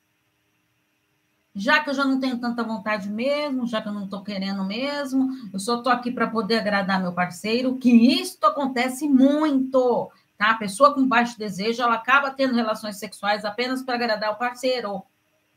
já 1.55 1.81
que 1.81 1.91
eu 1.91 1.95
já 1.95 2.05
não 2.05 2.19
tenho 2.19 2.39
tanta 2.39 2.65
vontade 2.65 3.11
mesmo, 3.11 3.67
já 3.67 3.83
que 3.83 3.89
eu 3.89 3.93
não 3.93 4.05
estou 4.05 4.23
querendo 4.23 4.65
mesmo, 4.65 5.29
eu 5.53 5.59
só 5.59 5.77
estou 5.77 5.93
aqui 5.93 6.11
para 6.11 6.27
poder 6.27 6.59
agradar 6.59 7.01
meu 7.01 7.13
parceiro, 7.13 7.77
que 7.77 7.91
isto 7.91 8.45
acontece 8.47 9.07
muito, 9.07 10.11
tá? 10.39 10.53
A 10.53 10.57
pessoa 10.57 10.95
com 10.95 11.07
baixo 11.07 11.39
desejo, 11.39 11.83
ela 11.83 11.95
acaba 11.95 12.31
tendo 12.31 12.55
relações 12.55 12.97
sexuais 12.97 13.45
apenas 13.45 13.83
para 13.83 13.97
agradar 13.97 14.33
o 14.33 14.37
parceiro, 14.37 15.03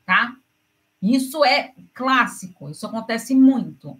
tá? 0.06 0.36
Isso 1.02 1.46
é 1.46 1.74
clássico, 1.94 2.70
isso 2.70 2.86
acontece 2.86 3.34
muito. 3.34 3.98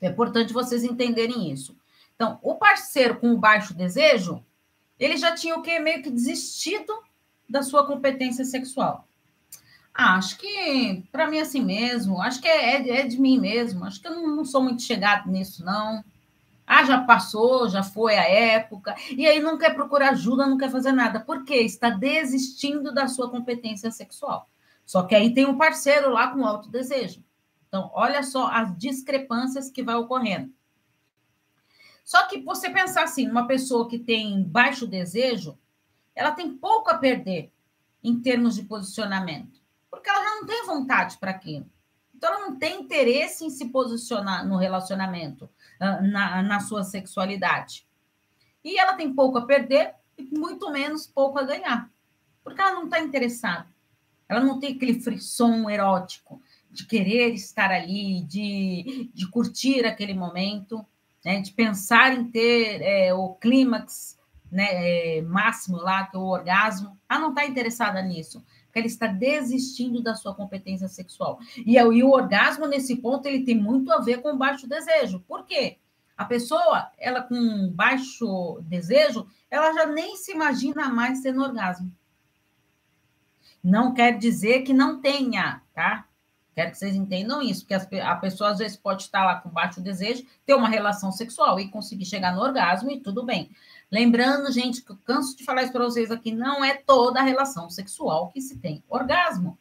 É 0.00 0.08
importante 0.08 0.52
vocês 0.52 0.84
entenderem 0.84 1.50
isso. 1.50 1.76
Então, 2.14 2.38
o 2.42 2.54
parceiro 2.54 3.16
com 3.16 3.36
baixo 3.36 3.74
desejo, 3.74 4.42
ele 4.98 5.16
já 5.16 5.34
tinha 5.34 5.56
o 5.56 5.62
que 5.62 5.78
meio 5.78 6.02
que 6.02 6.10
desistido 6.10 6.92
da 7.48 7.62
sua 7.62 7.86
competência 7.86 8.44
sexual. 8.44 9.06
Ah, 9.94 10.16
acho 10.16 10.36
que 10.38 11.04
para 11.10 11.26
mim 11.26 11.38
é 11.38 11.40
assim 11.40 11.64
mesmo, 11.64 12.20
acho 12.20 12.40
que 12.40 12.48
é, 12.48 12.76
é, 12.76 13.00
é, 13.00 13.06
de 13.06 13.18
mim 13.18 13.38
mesmo, 13.38 13.84
acho 13.84 14.00
que 14.00 14.06
eu 14.06 14.14
não, 14.14 14.36
não 14.36 14.44
sou 14.44 14.62
muito 14.62 14.82
chegado 14.82 15.30
nisso, 15.30 15.64
não. 15.64 16.04
Ah, 16.66 16.84
já 16.84 17.00
passou, 17.02 17.68
já 17.68 17.82
foi 17.82 18.16
a 18.16 18.28
época, 18.28 18.94
e 19.10 19.26
aí 19.26 19.40
não 19.40 19.56
quer 19.56 19.74
procurar 19.74 20.10
ajuda, 20.10 20.46
não 20.46 20.58
quer 20.58 20.70
fazer 20.70 20.92
nada. 20.92 21.20
Por 21.20 21.44
quê? 21.44 21.56
Está 21.58 21.90
desistindo 21.90 22.92
da 22.92 23.08
sua 23.08 23.30
competência 23.30 23.90
sexual. 23.90 24.50
Só 24.84 25.02
que 25.02 25.14
aí 25.14 25.32
tem 25.32 25.46
um 25.46 25.56
parceiro 25.56 26.10
lá 26.10 26.28
com 26.28 26.44
alto 26.44 26.68
desejo. 26.68 27.22
Então, 27.76 27.90
olha 27.92 28.22
só 28.22 28.46
as 28.46 28.74
discrepâncias 28.78 29.70
que 29.70 29.82
vai 29.82 29.96
ocorrendo. 29.96 30.50
Só 32.02 32.26
que 32.26 32.40
você 32.40 32.70
pensar 32.70 33.04
assim, 33.04 33.28
uma 33.28 33.46
pessoa 33.46 33.86
que 33.86 33.98
tem 33.98 34.42
baixo 34.42 34.86
desejo, 34.86 35.58
ela 36.14 36.32
tem 36.32 36.56
pouco 36.56 36.88
a 36.88 36.96
perder 36.96 37.52
em 38.02 38.18
termos 38.18 38.54
de 38.54 38.62
posicionamento 38.62 39.60
porque 39.90 40.08
ela 40.08 40.22
já 40.22 40.30
não 40.36 40.46
tem 40.46 40.66
vontade 40.66 41.18
para 41.18 41.30
aquilo. 41.30 41.66
Então, 42.14 42.32
ela 42.32 42.46
não 42.46 42.56
tem 42.56 42.80
interesse 42.80 43.44
em 43.44 43.50
se 43.50 43.66
posicionar 43.68 44.46
no 44.46 44.56
relacionamento, 44.56 45.50
ah, 45.78 46.00
na, 46.00 46.42
na 46.42 46.60
sua 46.60 46.82
sexualidade. 46.82 47.86
E 48.64 48.78
ela 48.78 48.94
tem 48.94 49.12
pouco 49.12 49.36
a 49.36 49.46
perder 49.46 49.94
e 50.16 50.22
muito 50.38 50.70
menos 50.70 51.06
pouco 51.06 51.38
a 51.38 51.42
ganhar, 51.42 51.90
porque 52.42 52.60
ela 52.60 52.72
não 52.72 52.84
está 52.84 53.00
interessada. 53.00 53.66
Ela 54.28 54.40
não 54.40 54.58
tem 54.58 54.74
aquele 54.74 55.00
frisson 55.00 55.68
erótico 55.68 56.40
de 56.76 56.86
querer 56.86 57.32
estar 57.34 57.70
ali, 57.70 58.22
de, 58.24 59.10
de 59.12 59.28
curtir 59.30 59.84
aquele 59.86 60.14
momento, 60.14 60.84
né, 61.24 61.40
de 61.40 61.52
pensar 61.52 62.12
em 62.12 62.24
ter 62.24 62.82
é, 62.82 63.14
o 63.14 63.30
clímax 63.34 64.18
né, 64.52 64.68
é, 65.18 65.22
máximo 65.22 65.78
lá, 65.78 66.06
que 66.06 66.16
é 66.16 66.20
o 66.20 66.24
orgasmo. 66.24 66.96
Ela 67.08 67.20
não 67.20 67.30
está 67.30 67.46
interessada 67.46 68.00
nisso 68.02 68.44
porque 68.76 68.80
ela 68.80 68.86
está 68.86 69.06
desistindo 69.06 70.02
da 70.02 70.14
sua 70.14 70.34
competência 70.34 70.86
sexual. 70.86 71.38
E, 71.56 71.76
e 71.76 72.02
o 72.04 72.10
orgasmo, 72.10 72.66
nesse 72.66 72.96
ponto, 72.96 73.26
ele 73.26 73.42
tem 73.42 73.58
muito 73.58 73.90
a 73.90 74.00
ver 74.00 74.20
com 74.20 74.36
baixo 74.36 74.68
desejo. 74.68 75.20
Por 75.20 75.46
quê? 75.46 75.78
A 76.14 76.26
pessoa, 76.26 76.90
ela 76.98 77.22
com 77.22 77.70
baixo 77.70 78.60
desejo, 78.62 79.26
ela 79.50 79.72
já 79.72 79.86
nem 79.86 80.16
se 80.16 80.32
imagina 80.32 80.90
mais 80.90 81.22
tendo 81.22 81.42
orgasmo. 81.42 81.90
Não 83.64 83.94
quer 83.94 84.18
dizer 84.18 84.62
que 84.62 84.74
não 84.74 85.00
tenha, 85.00 85.62
tá? 85.74 86.06
Quero 86.56 86.70
que 86.70 86.78
vocês 86.78 86.96
entendam 86.96 87.42
isso, 87.42 87.66
porque 87.66 88.00
a 88.00 88.14
pessoa 88.16 88.48
às 88.50 88.58
vezes 88.58 88.78
pode 88.78 89.02
estar 89.02 89.26
lá 89.26 89.34
com 89.36 89.50
baixo 89.50 89.78
desejo, 89.78 90.24
ter 90.46 90.54
uma 90.54 90.70
relação 90.70 91.12
sexual 91.12 91.60
e 91.60 91.68
conseguir 91.68 92.06
chegar 92.06 92.34
no 92.34 92.40
orgasmo 92.40 92.90
e 92.90 92.98
tudo 92.98 93.22
bem. 93.22 93.50
Lembrando, 93.92 94.50
gente, 94.50 94.80
que 94.80 94.90
eu 94.90 94.96
canso 95.04 95.36
de 95.36 95.44
falar 95.44 95.64
isso 95.64 95.72
para 95.72 95.84
vocês 95.84 96.10
aqui, 96.10 96.32
não 96.32 96.64
é 96.64 96.72
toda 96.74 97.20
a 97.20 97.22
relação 97.22 97.68
sexual 97.68 98.30
que 98.30 98.40
se 98.40 98.56
tem 98.56 98.82
orgasmo. 98.88 99.58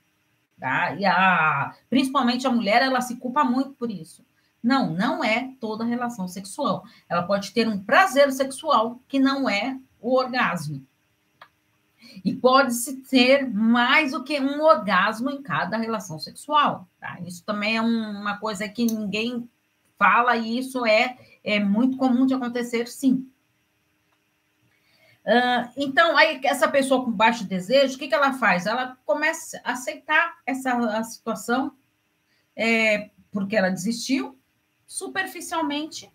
Tá? 0.58 0.96
E 0.96 1.06
a, 1.06 1.76
principalmente 1.90 2.48
a 2.48 2.50
mulher, 2.50 2.82
ela 2.82 3.02
se 3.02 3.18
culpa 3.18 3.44
muito 3.44 3.74
por 3.74 3.92
isso. 3.92 4.26
Não, 4.64 4.90
não 4.90 5.22
é 5.22 5.54
toda 5.60 5.84
relação 5.84 6.30
sexual. 6.30 6.86
Ela 7.10 7.24
pode 7.24 7.52
ter 7.52 7.68
um 7.68 7.78
prazer 7.78 8.32
sexual 8.32 9.02
que 9.06 9.20
não 9.20 9.50
é 9.50 9.78
o 10.00 10.16
orgasmo. 10.16 10.82
E 12.24 12.34
pode-se 12.34 12.98
ter 12.98 13.48
mais 13.52 14.12
do 14.12 14.24
que 14.24 14.40
um 14.40 14.62
orgasmo 14.62 15.30
em 15.30 15.42
cada 15.42 15.78
relação 15.78 16.20
sexual. 16.20 16.88
Tá? 17.00 17.20
Isso 17.26 17.44
também 17.44 17.78
é 17.78 17.82
uma 17.82 18.38
coisa 18.38 18.68
que 18.70 18.86
ninguém 18.86 19.50
fala, 19.98 20.36
e 20.36 20.60
isso 20.60 20.86
é, 20.86 21.18
é 21.44 21.60
muito 21.60 21.98
comum 21.98 22.26
de 22.26 22.34
acontecer, 22.34 22.88
sim. 22.88 23.30
Uh, 25.26 25.72
então, 25.76 26.16
aí 26.16 26.40
essa 26.44 26.68
pessoa 26.68 27.04
com 27.04 27.12
baixo 27.12 27.44
desejo, 27.46 27.96
o 27.96 27.98
que, 27.98 28.08
que 28.08 28.14
ela 28.14 28.34
faz? 28.34 28.68
Ela 28.68 28.96
começa 29.06 29.60
a 29.64 29.72
aceitar 29.72 30.38
essa 30.46 31.04
situação, 31.04 31.72
é, 32.56 33.10
porque 33.32 33.56
ela 33.56 33.70
desistiu, 33.70 34.38
superficialmente 34.86 36.12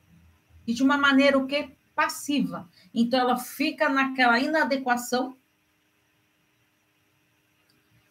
e 0.65 0.73
de 0.73 0.83
uma 0.83 0.97
maneira 0.97 1.37
o 1.37 1.47
que 1.47 1.77
passiva. 1.95 2.69
Então, 2.95 3.19
ela 3.19 3.37
fica 3.37 3.89
naquela 3.89 4.39
inadequação 4.39 5.37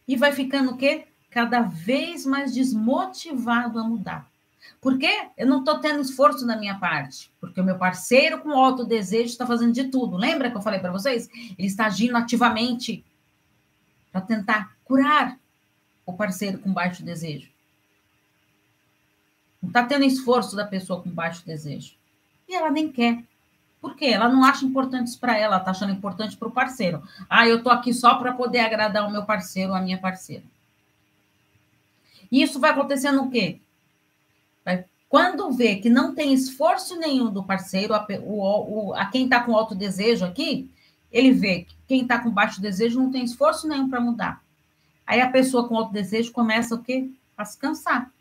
e 0.10 0.16
vai 0.16 0.32
ficando 0.32 0.72
o 0.72 0.78
quê? 0.78 1.06
Cada 1.30 1.62
vez 1.62 2.25
mais 2.25 2.51
desmotivado 2.51 3.78
a 3.78 3.84
mudar. 3.84 4.28
Por 4.82 4.98
quê? 4.98 5.28
Eu 5.38 5.46
não 5.46 5.60
estou 5.60 5.78
tendo 5.78 6.01
esforço 6.01 6.48
da 6.48 6.58
minha 6.58 6.80
parte, 6.80 7.32
porque 7.39 7.62
o 7.62 7.63
meu 7.63 7.78
parceiro 7.78 8.39
com 8.39 8.50
alto 8.51 8.84
desejo 8.84 9.25
está 9.25 9.46
fazendo 9.46 9.72
de 9.72 9.84
tudo. 9.84 10.18
Lembra 10.18 10.50
que 10.50 10.58
eu 10.58 10.63
falei 10.63 10.80
para 10.80 10.92
vocês? 10.92 11.30
Ele 11.32 11.68
está 11.68 11.86
agindo 11.86 12.18
ativamente 12.18 13.06
para 14.12 14.22
tentar 14.22 14.75
curar 14.84 15.38
o 16.08 16.13
parceiro 16.13 16.58
com 16.58 16.74
baixo 16.74 17.04
desejo. 17.04 17.51
Não 19.62 19.70
está 19.70 19.86
tendo 19.86 20.06
esforço 20.06 20.56
da 20.56 20.66
pessoa 20.66 21.04
com 21.04 21.10
baixo 21.12 21.46
desejo. 21.46 21.94
E 22.48 22.56
ela 22.56 22.72
nem 22.72 22.92
quer. 22.92 23.24
Por 23.81 23.95
quê? 23.95 24.07
Ela 24.07 24.27
não 24.27 24.43
acha 24.43 24.65
importante 24.65 25.07
isso 25.07 25.19
para 25.19 25.38
ela, 25.38 25.57
está 25.57 25.71
achando 25.71 25.93
importante 25.93 26.36
para 26.36 26.48
o 26.48 26.51
parceiro. 26.51 27.01
Ah, 27.29 27.48
eu 27.48 27.57
estou 27.57 27.71
aqui 27.71 27.93
só 27.93 28.15
para 28.15 28.33
poder 28.33 28.59
agradar 28.59 29.07
o 29.07 29.12
meu 29.12 29.24
parceiro 29.24 29.74
a 29.74 29.81
minha 29.81 29.98
parceira. 29.98 30.43
E 32.31 32.41
isso 32.41 32.59
vai 32.59 32.71
acontecendo 32.71 33.24
o 33.24 33.29
quê? 33.29 33.59
Quando 35.09 35.51
vê 35.51 35.77
que 35.77 35.89
não 35.89 36.13
tem 36.13 36.31
esforço 36.31 36.95
nenhum 36.95 37.31
do 37.31 37.43
parceiro, 37.43 37.95
a, 37.95 38.05
o, 38.21 38.89
o, 38.89 38.93
a 38.93 39.07
quem 39.07 39.24
está 39.24 39.43
com 39.43 39.55
alto 39.55 39.74
desejo 39.74 40.24
aqui, 40.24 40.69
ele 41.12 41.31
vê 41.31 41.62
que 41.62 41.75
quem 41.88 42.01
está 42.03 42.19
com 42.19 42.29
baixo 42.29 42.62
desejo 42.62 43.01
não 43.01 43.12
tem 43.12 43.24
esforço 43.24 43.67
nenhum 43.67 43.89
para 43.89 44.00
mudar. 44.00 44.43
Aí 45.07 45.19
a 45.19 45.29
pessoa 45.29 45.67
com 45.67 45.75
alto 45.75 45.91
desejo 45.91 46.31
começa 46.31 46.75
o 46.75 46.83
quê? 46.83 47.09
A 47.36 47.43
se 47.43 47.57
cansar. 47.57 48.12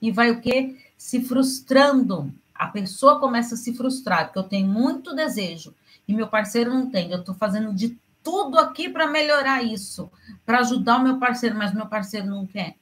E 0.00 0.12
vai 0.12 0.30
o 0.30 0.40
quê? 0.40 0.76
Se 0.96 1.20
frustrando. 1.20 2.32
A 2.58 2.68
pessoa 2.68 3.20
começa 3.20 3.54
a 3.54 3.58
se 3.58 3.74
frustrar, 3.74 4.26
porque 4.26 4.38
eu 4.38 4.44
tenho 4.44 4.66
muito 4.66 5.14
desejo 5.14 5.74
e 6.06 6.14
meu 6.14 6.28
parceiro 6.28 6.70
não 6.72 6.90
tem. 6.90 7.10
Eu 7.10 7.20
estou 7.20 7.34
fazendo 7.34 7.74
de 7.74 7.98
tudo 8.22 8.58
aqui 8.58 8.88
para 8.88 9.06
melhorar 9.06 9.62
isso, 9.62 10.10
para 10.44 10.60
ajudar 10.60 10.98
o 10.98 11.02
meu 11.02 11.18
parceiro, 11.18 11.56
mas 11.56 11.72
meu 11.72 11.86
parceiro 11.86 12.26
não 12.26 12.46
quer. 12.46 12.74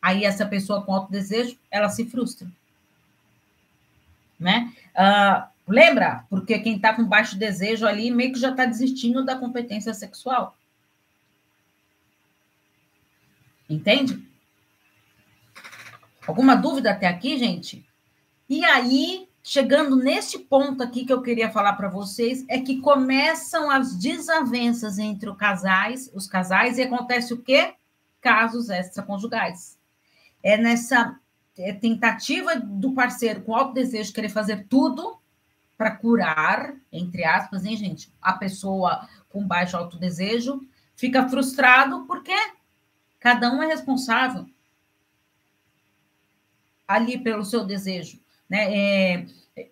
Aí 0.00 0.24
essa 0.24 0.44
pessoa 0.44 0.82
com 0.82 0.92
alto 0.92 1.12
desejo, 1.12 1.56
ela 1.70 1.88
se 1.88 2.04
frustra. 2.06 2.48
Né? 4.38 4.72
Uh, 4.96 5.48
lembra? 5.68 6.24
Porque 6.28 6.58
quem 6.58 6.76
está 6.76 6.92
com 6.92 7.04
baixo 7.04 7.38
desejo 7.38 7.86
ali 7.86 8.10
meio 8.10 8.32
que 8.32 8.40
já 8.40 8.50
está 8.50 8.64
desistindo 8.64 9.24
da 9.24 9.36
competência 9.36 9.94
sexual. 9.94 10.56
Entende? 13.70 14.20
Alguma 16.26 16.56
dúvida 16.56 16.90
até 16.90 17.06
aqui, 17.06 17.38
gente? 17.38 17.86
E 18.48 18.64
aí 18.64 19.28
chegando 19.42 19.96
neste 19.96 20.38
ponto 20.38 20.82
aqui 20.82 21.04
que 21.04 21.12
eu 21.12 21.20
queria 21.20 21.50
falar 21.50 21.72
para 21.72 21.88
vocês, 21.88 22.44
é 22.48 22.60
que 22.60 22.80
começam 22.80 23.70
as 23.70 23.96
desavenças 23.96 24.98
entre 24.98 25.28
os 25.28 25.36
casais, 25.36 26.10
os 26.14 26.26
casais, 26.26 26.78
e 26.78 26.82
acontece 26.82 27.34
o 27.34 27.42
quê? 27.42 27.74
Casos 28.20 28.70
extraconjugais. 28.70 29.78
É 30.42 30.56
nessa 30.56 31.18
é 31.58 31.72
tentativa 31.72 32.56
do 32.56 32.92
parceiro 32.92 33.42
com 33.42 33.54
alto 33.54 33.74
desejo 33.74 34.12
querer 34.14 34.30
fazer 34.30 34.66
tudo 34.68 35.18
para 35.76 35.90
curar, 35.90 36.74
entre 36.90 37.24
aspas, 37.24 37.64
hein, 37.64 37.76
gente? 37.76 38.10
A 38.22 38.32
pessoa 38.32 39.06
com 39.28 39.46
baixo 39.46 39.76
autodesejo 39.76 40.66
fica 40.94 41.28
frustrado 41.28 42.06
porque 42.06 42.34
cada 43.20 43.52
um 43.52 43.62
é 43.62 43.66
responsável 43.66 44.46
ali 46.88 47.18
pelo 47.18 47.44
seu 47.44 47.64
desejo. 47.64 48.21
Né? 48.52 48.68
É, 48.70 49.26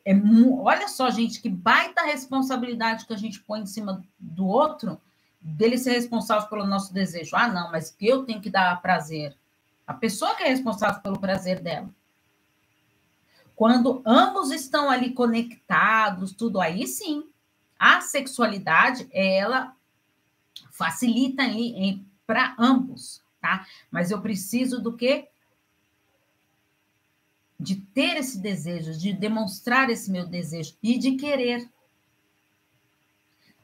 é, 0.06 0.14
olha 0.58 0.88
só, 0.88 1.10
gente, 1.10 1.42
que 1.42 1.50
baita 1.50 2.00
responsabilidade 2.00 3.04
que 3.04 3.12
a 3.12 3.16
gente 3.18 3.38
põe 3.40 3.60
em 3.60 3.66
cima 3.66 4.02
do 4.18 4.46
outro, 4.46 4.98
dele 5.38 5.76
ser 5.76 5.90
responsável 5.90 6.48
pelo 6.48 6.66
nosso 6.66 6.94
desejo. 6.94 7.36
Ah, 7.36 7.46
não, 7.46 7.70
mas 7.70 7.94
eu 8.00 8.24
tenho 8.24 8.40
que 8.40 8.48
dar 8.48 8.80
prazer. 8.80 9.36
A 9.86 9.92
pessoa 9.92 10.34
que 10.34 10.44
é 10.44 10.48
responsável 10.48 11.02
pelo 11.02 11.20
prazer 11.20 11.60
dela. 11.60 11.90
Quando 13.54 14.00
ambos 14.06 14.50
estão 14.50 14.88
ali 14.88 15.12
conectados, 15.12 16.32
tudo 16.32 16.58
aí 16.58 16.86
sim, 16.86 17.28
a 17.78 18.00
sexualidade 18.00 19.06
ela 19.12 19.76
facilita 20.70 21.42
aí 21.42 22.02
para 22.26 22.54
ambos, 22.58 23.22
tá? 23.42 23.66
Mas 23.90 24.10
eu 24.10 24.22
preciso 24.22 24.80
do 24.80 24.96
que? 24.96 25.28
De 27.62 27.76
ter 27.76 28.16
esse 28.16 28.38
desejo, 28.38 28.98
de 28.98 29.12
demonstrar 29.12 29.90
esse 29.90 30.10
meu 30.10 30.26
desejo 30.26 30.74
e 30.82 30.98
de 30.98 31.12
querer. 31.16 31.68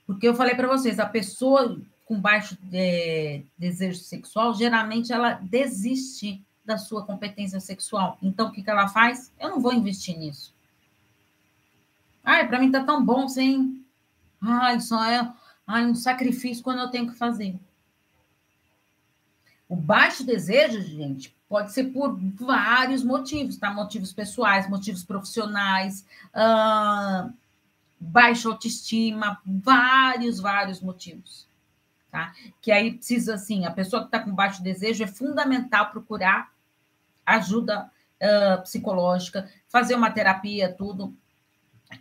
Porque 0.07 0.29
eu 0.29 0.35
falei 0.35 0.55
para 0.55 0.69
vocês, 0.69 1.01
a 1.01 1.07
pessoa 1.07 1.81
com 2.05 2.21
baixo 2.21 2.57
é, 2.73 3.43
desejo 3.59 3.99
sexual, 3.99 4.55
geralmente 4.55 5.13
ela 5.13 5.33
desiste 5.33 6.41
da 6.65 6.79
sua 6.79 7.05
competência 7.05 7.59
sexual. 7.59 8.17
Então, 8.23 8.49
o 8.49 8.53
que, 8.53 8.63
que 8.63 8.71
ela 8.71 8.89
faz? 8.89 9.33
Eu 9.41 9.51
não 9.51 9.61
vou 9.61 9.73
investir 9.73 10.17
nisso. 10.17 10.55
Ai, 12.23 12.47
para 12.47 12.59
mim 12.59 12.71
tá 12.71 12.83
tão 12.85 13.05
bom 13.05 13.29
sem. 13.29 13.85
Ai, 14.41 14.81
só 14.81 15.05
é 15.05 15.33
ai, 15.67 15.87
um 15.87 15.95
sacrifício 15.95 16.63
quando 16.63 16.81
eu 16.81 16.91
tenho 16.91 17.09
que 17.09 17.17
fazer. 17.17 17.57
O 19.69 19.75
baixo 19.75 20.25
desejo, 20.25 20.81
gente, 20.83 21.35
pode 21.49 21.73
ser 21.73 21.85
por 21.85 22.17
vários 22.19 23.03
motivos, 23.03 23.57
tá? 23.57 23.73
Motivos 23.73 24.13
pessoais, 24.13 24.69
motivos 24.69 25.03
profissionais, 25.03 26.05
uh, 26.35 27.33
baixa 27.99 28.49
autoestima, 28.49 29.41
vários, 29.45 30.39
vários 30.39 30.81
motivos 30.81 31.47
tá? 32.17 32.33
Que 32.63 32.73
aí 32.73 32.95
precisa, 32.95 33.35
assim, 33.35 33.67
a 33.67 33.71
pessoa 33.71 34.01
que 34.01 34.09
está 34.09 34.21
com 34.21 34.35
baixo 34.35 34.63
desejo 34.63 35.05
é 35.05 35.07
fundamental 35.07 35.91
procurar 35.91 36.51
ajuda 37.27 37.91
uh, 38.23 38.63
psicológica, 38.63 39.51
fazer 39.69 39.95
uma 39.95 40.11
terapia, 40.11 40.73
tudo. 40.73 41.15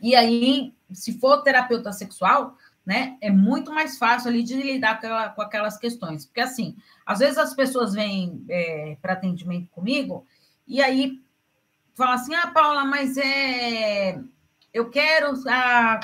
E 0.01 0.15
aí, 0.15 0.73
se 0.93 1.19
for 1.19 1.41
terapeuta 1.41 1.91
sexual, 1.91 2.57
né, 2.85 3.17
é 3.19 3.31
muito 3.31 3.73
mais 3.73 3.97
fácil 3.97 4.29
ali 4.29 4.43
de 4.43 4.55
lidar 4.55 4.99
com, 4.99 5.07
aquela, 5.07 5.29
com 5.29 5.41
aquelas 5.41 5.77
questões. 5.77 6.25
Porque, 6.25 6.41
assim, 6.41 6.75
às 7.05 7.19
vezes 7.19 7.37
as 7.37 7.53
pessoas 7.53 7.93
vêm 7.93 8.45
é, 8.47 8.97
para 9.01 9.13
atendimento 9.13 9.69
comigo 9.71 10.25
e 10.67 10.81
aí 10.81 11.21
falam 11.95 12.13
assim: 12.13 12.35
ah, 12.35 12.47
Paula, 12.47 12.85
mas 12.85 13.17
é. 13.17 14.19
Eu 14.73 14.89
quero 14.89 15.33
a 15.47 16.01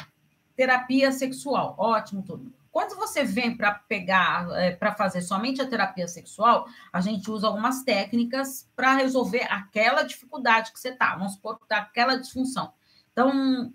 terapia 0.56 1.12
sexual. 1.12 1.76
Ótimo, 1.78 2.24
tudo. 2.24 2.52
Quando 2.72 2.96
você 2.96 3.26
vem 3.26 3.56
para 3.56 3.74
pegar, 3.74 4.48
é, 4.54 4.72
para 4.72 4.94
fazer 4.94 5.22
somente 5.22 5.62
a 5.62 5.68
terapia 5.68 6.08
sexual, 6.08 6.66
a 6.92 7.02
gente 7.02 7.30
usa 7.30 7.48
algumas 7.48 7.84
técnicas 7.84 8.70
para 8.74 8.96
resolver 8.96 9.46
aquela 9.50 10.04
dificuldade 10.04 10.72
que 10.72 10.80
você 10.80 10.90
está. 10.90 11.16
Vamos 11.16 11.34
supor 11.34 11.60
está 11.62 11.80
aquela 11.80 12.16
disfunção. 12.16 12.72
Então, 13.12 13.74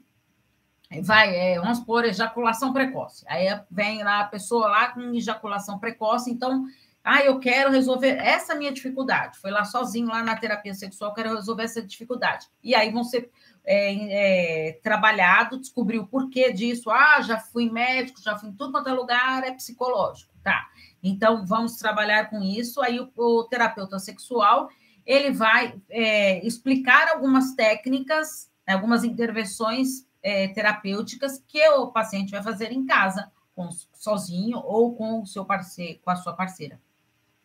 vai, 1.03 1.35
é, 1.35 1.59
vamos 1.59 1.79
supor, 1.79 2.05
ejaculação 2.05 2.73
precoce. 2.73 3.25
Aí 3.29 3.47
vem 3.71 4.03
lá 4.03 4.21
a 4.21 4.27
pessoa 4.27 4.69
lá 4.69 4.89
com 4.89 5.15
ejaculação 5.15 5.79
precoce, 5.79 6.31
então, 6.31 6.65
ah, 7.03 7.23
eu 7.23 7.39
quero 7.39 7.71
resolver 7.71 8.19
essa 8.19 8.55
minha 8.55 8.73
dificuldade. 8.73 9.39
Foi 9.39 9.51
lá 9.51 9.65
sozinho, 9.65 10.09
lá 10.09 10.23
na 10.23 10.37
terapia 10.37 10.75
sexual, 10.75 11.15
quero 11.15 11.35
resolver 11.35 11.65
essa 11.65 11.83
dificuldade. 11.83 12.47
E 12.63 12.75
aí 12.75 12.91
vão 12.91 13.05
ser 13.05 13.31
é, 13.65 14.69
é, 14.69 14.73
trabalhado, 14.83 15.59
descobrir 15.59 15.99
o 15.99 16.07
porquê 16.07 16.53
disso. 16.53 16.91
Ah, 16.91 17.21
já 17.21 17.39
fui 17.39 17.71
médico, 17.71 18.23
já 18.23 18.37
fui 18.37 18.49
em 18.49 18.53
tudo 18.53 18.73
quanto 18.73 18.89
é 18.89 18.93
lugar, 18.93 19.45
é 19.45 19.53
psicológico. 19.53 20.33
Tá. 20.43 20.67
Então, 21.03 21.45
vamos 21.47 21.77
trabalhar 21.77 22.31
com 22.31 22.43
isso. 22.43 22.81
Aí, 22.81 22.99
o, 22.99 23.11
o 23.17 23.45
terapeuta 23.45 23.99
sexual, 23.99 24.69
ele 25.05 25.31
vai 25.31 25.81
é, 25.89 26.45
explicar 26.45 27.09
algumas 27.09 27.55
técnicas, 27.55 28.51
algumas 28.67 29.05
intervenções 29.05 30.07
é, 30.27 30.49
terapêuticas 30.49 31.41
que 31.47 31.65
o 31.69 31.87
paciente 31.87 32.33
vai 32.33 32.43
fazer 32.43 32.73
em 32.73 32.85
casa, 32.85 33.31
com, 33.55 33.71
sozinho 33.95 34.59
ou 34.59 34.93
com 34.97 35.23
o 35.23 35.27
seu 35.27 35.45
parceiro, 35.45 36.01
com 36.03 36.11
a 36.11 36.17
sua 36.17 36.33
parceira. 36.33 36.81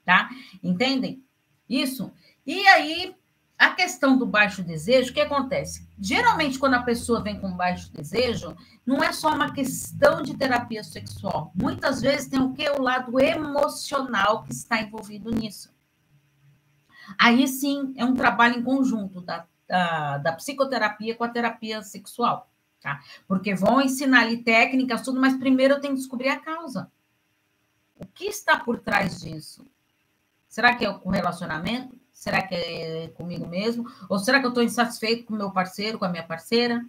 Tá? 0.03 0.31
Entendem? 0.63 1.23
Isso. 1.69 2.11
E 2.43 2.67
aí, 2.69 3.15
a 3.55 3.69
questão 3.69 4.17
do 4.17 4.25
baixo 4.25 4.63
desejo, 4.63 5.11
o 5.11 5.13
que 5.13 5.21
acontece? 5.21 5.87
Geralmente, 5.99 6.57
quando 6.57 6.73
a 6.73 6.81
pessoa 6.81 7.21
vem 7.21 7.39
com 7.39 7.55
baixo 7.55 7.93
desejo, 7.93 8.57
não 8.83 9.03
é 9.03 9.11
só 9.13 9.29
uma 9.29 9.53
questão 9.53 10.23
de 10.23 10.35
terapia 10.35 10.83
sexual. 10.83 11.51
Muitas 11.53 12.01
vezes 12.01 12.29
tem 12.29 12.41
o 12.41 12.51
que? 12.51 12.67
O 12.67 12.81
lado 12.81 13.19
emocional 13.19 14.43
que 14.43 14.53
está 14.53 14.81
envolvido 14.81 15.29
nisso. 15.29 15.71
Aí 17.19 17.47
sim 17.47 17.93
é 17.95 18.03
um 18.03 18.15
trabalho 18.15 18.57
em 18.57 18.63
conjunto 18.63 19.21
da, 19.21 19.45
da, 19.67 20.17
da 20.17 20.33
psicoterapia 20.33 21.15
com 21.15 21.23
a 21.23 21.29
terapia 21.29 21.83
sexual. 21.83 22.50
Tá? 22.81 22.99
Porque 23.27 23.53
vão 23.53 23.79
ensinar 23.79 24.21
ali 24.21 24.37
técnicas, 24.37 25.03
tudo, 25.03 25.19
mas 25.19 25.37
primeiro 25.37 25.75
eu 25.75 25.79
tenho 25.79 25.93
que 25.93 25.99
descobrir 25.99 26.29
a 26.29 26.39
causa. 26.39 26.91
O 27.95 28.05
que 28.07 28.25
está 28.25 28.59
por 28.59 28.79
trás 28.79 29.21
disso? 29.21 29.65
Será 30.47 30.75
que 30.75 30.83
é 30.83 30.89
o 30.89 31.09
relacionamento? 31.09 31.95
Será 32.11 32.41
que 32.41 32.55
é 32.55 33.07
comigo 33.15 33.47
mesmo? 33.47 33.85
Ou 34.09 34.19
será 34.19 34.39
que 34.39 34.45
eu 34.45 34.49
estou 34.49 34.63
insatisfeito 34.63 35.25
com 35.25 35.33
meu 35.33 35.51
parceiro, 35.51 35.99
com 35.99 36.05
a 36.05 36.09
minha 36.09 36.23
parceira? 36.23 36.83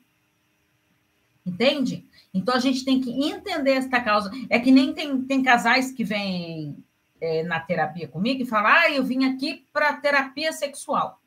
Entende? 1.44 2.06
Então 2.32 2.54
a 2.54 2.58
gente 2.58 2.84
tem 2.84 3.00
que 3.00 3.10
entender 3.10 3.72
esta 3.72 4.00
causa. 4.00 4.30
É 4.48 4.58
que 4.58 4.70
nem 4.70 4.92
tem, 4.94 5.22
tem 5.22 5.42
casais 5.42 5.92
que 5.92 6.04
vêm 6.04 6.82
é, 7.20 7.42
na 7.44 7.60
terapia 7.60 8.08
comigo 8.08 8.42
e 8.42 8.46
falam: 8.46 8.70
ah, 8.70 8.90
eu 8.90 9.04
vim 9.04 9.24
aqui 9.24 9.66
para 9.72 9.92
terapia 9.94 10.52
sexual. 10.52 11.20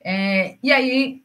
É, 0.00 0.58
e 0.62 0.70
aí, 0.70 1.23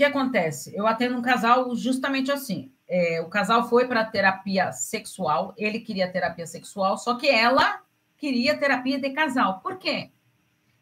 que 0.00 0.04
acontece? 0.04 0.74
Eu 0.74 0.86
atendo 0.86 1.18
um 1.18 1.20
casal 1.20 1.76
justamente 1.76 2.32
assim. 2.32 2.72
É, 2.88 3.20
o 3.20 3.28
casal 3.28 3.68
foi 3.68 3.86
para 3.86 4.02
terapia 4.02 4.72
sexual, 4.72 5.52
ele 5.58 5.78
queria 5.78 6.10
terapia 6.10 6.46
sexual, 6.46 6.96
só 6.96 7.16
que 7.16 7.28
ela 7.28 7.82
queria 8.16 8.56
terapia 8.56 8.98
de 8.98 9.10
casal. 9.10 9.60
Por 9.60 9.76
quê? 9.76 10.10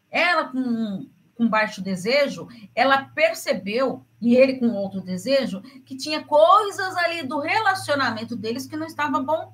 Ela, 0.09 0.45
com, 0.45 1.05
com 1.35 1.49
baixo 1.49 1.81
desejo, 1.81 2.47
ela 2.73 3.09
percebeu, 3.13 4.05
e 4.21 4.37
ele 4.37 4.57
com 4.57 4.69
outro 4.69 5.01
desejo, 5.01 5.61
que 5.85 5.97
tinha 5.97 6.23
coisas 6.23 6.95
ali 6.95 7.21
do 7.27 7.39
relacionamento 7.39 8.37
deles 8.37 8.65
que 8.65 8.77
não 8.77 8.87
estava 8.87 9.19
bom. 9.19 9.53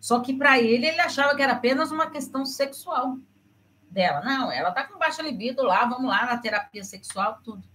Só 0.00 0.20
que 0.20 0.32
para 0.32 0.60
ele, 0.60 0.86
ele 0.86 1.00
achava 1.00 1.34
que 1.34 1.42
era 1.42 1.54
apenas 1.54 1.90
uma 1.90 2.08
questão 2.08 2.46
sexual 2.46 3.18
dela. 3.90 4.20
Não, 4.20 4.52
ela 4.52 4.68
está 4.68 4.84
com 4.84 4.96
baixa 4.96 5.22
libido 5.22 5.64
lá, 5.64 5.84
vamos 5.86 6.08
lá 6.08 6.24
na 6.24 6.38
terapia 6.38 6.84
sexual, 6.84 7.40
tudo. 7.42 7.68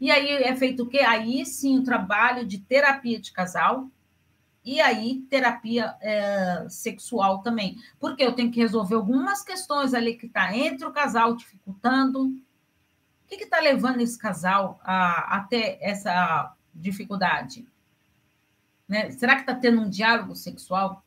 E 0.00 0.10
aí 0.10 0.28
é 0.28 0.54
feito 0.54 0.84
o 0.84 0.88
quê? 0.88 1.00
Aí 1.00 1.44
sim 1.44 1.78
o 1.78 1.84
trabalho 1.84 2.46
de 2.46 2.58
terapia 2.58 3.18
de 3.18 3.32
casal, 3.32 3.90
e 4.64 4.80
aí 4.80 5.22
terapia 5.30 5.96
é, 6.00 6.68
sexual 6.68 7.40
também, 7.40 7.76
porque 7.98 8.22
eu 8.22 8.34
tenho 8.34 8.50
que 8.50 8.60
resolver 8.60 8.96
algumas 8.96 9.42
questões 9.42 9.94
ali 9.94 10.14
que 10.14 10.26
está 10.26 10.54
entre 10.54 10.86
o 10.86 10.92
casal 10.92 11.34
dificultando. 11.34 12.26
O 12.26 13.26
que 13.26 13.36
está 13.36 13.60
levando 13.60 14.00
esse 14.02 14.18
casal 14.18 14.78
a, 14.84 15.38
a 15.38 15.40
ter 15.44 15.78
essa 15.80 16.54
dificuldade? 16.74 17.66
Né? 18.86 19.10
Será 19.10 19.36
que 19.36 19.42
está 19.42 19.54
tendo 19.54 19.80
um 19.80 19.88
diálogo 19.88 20.36
sexual? 20.36 21.02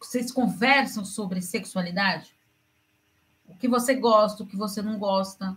Vocês 0.00 0.32
conversam 0.32 1.04
sobre 1.04 1.42
sexualidade? 1.42 2.37
O 3.48 3.56
que 3.56 3.66
você 3.66 3.94
gosta, 3.94 4.42
o 4.42 4.46
que 4.46 4.56
você 4.56 4.82
não 4.82 4.98
gosta? 4.98 5.56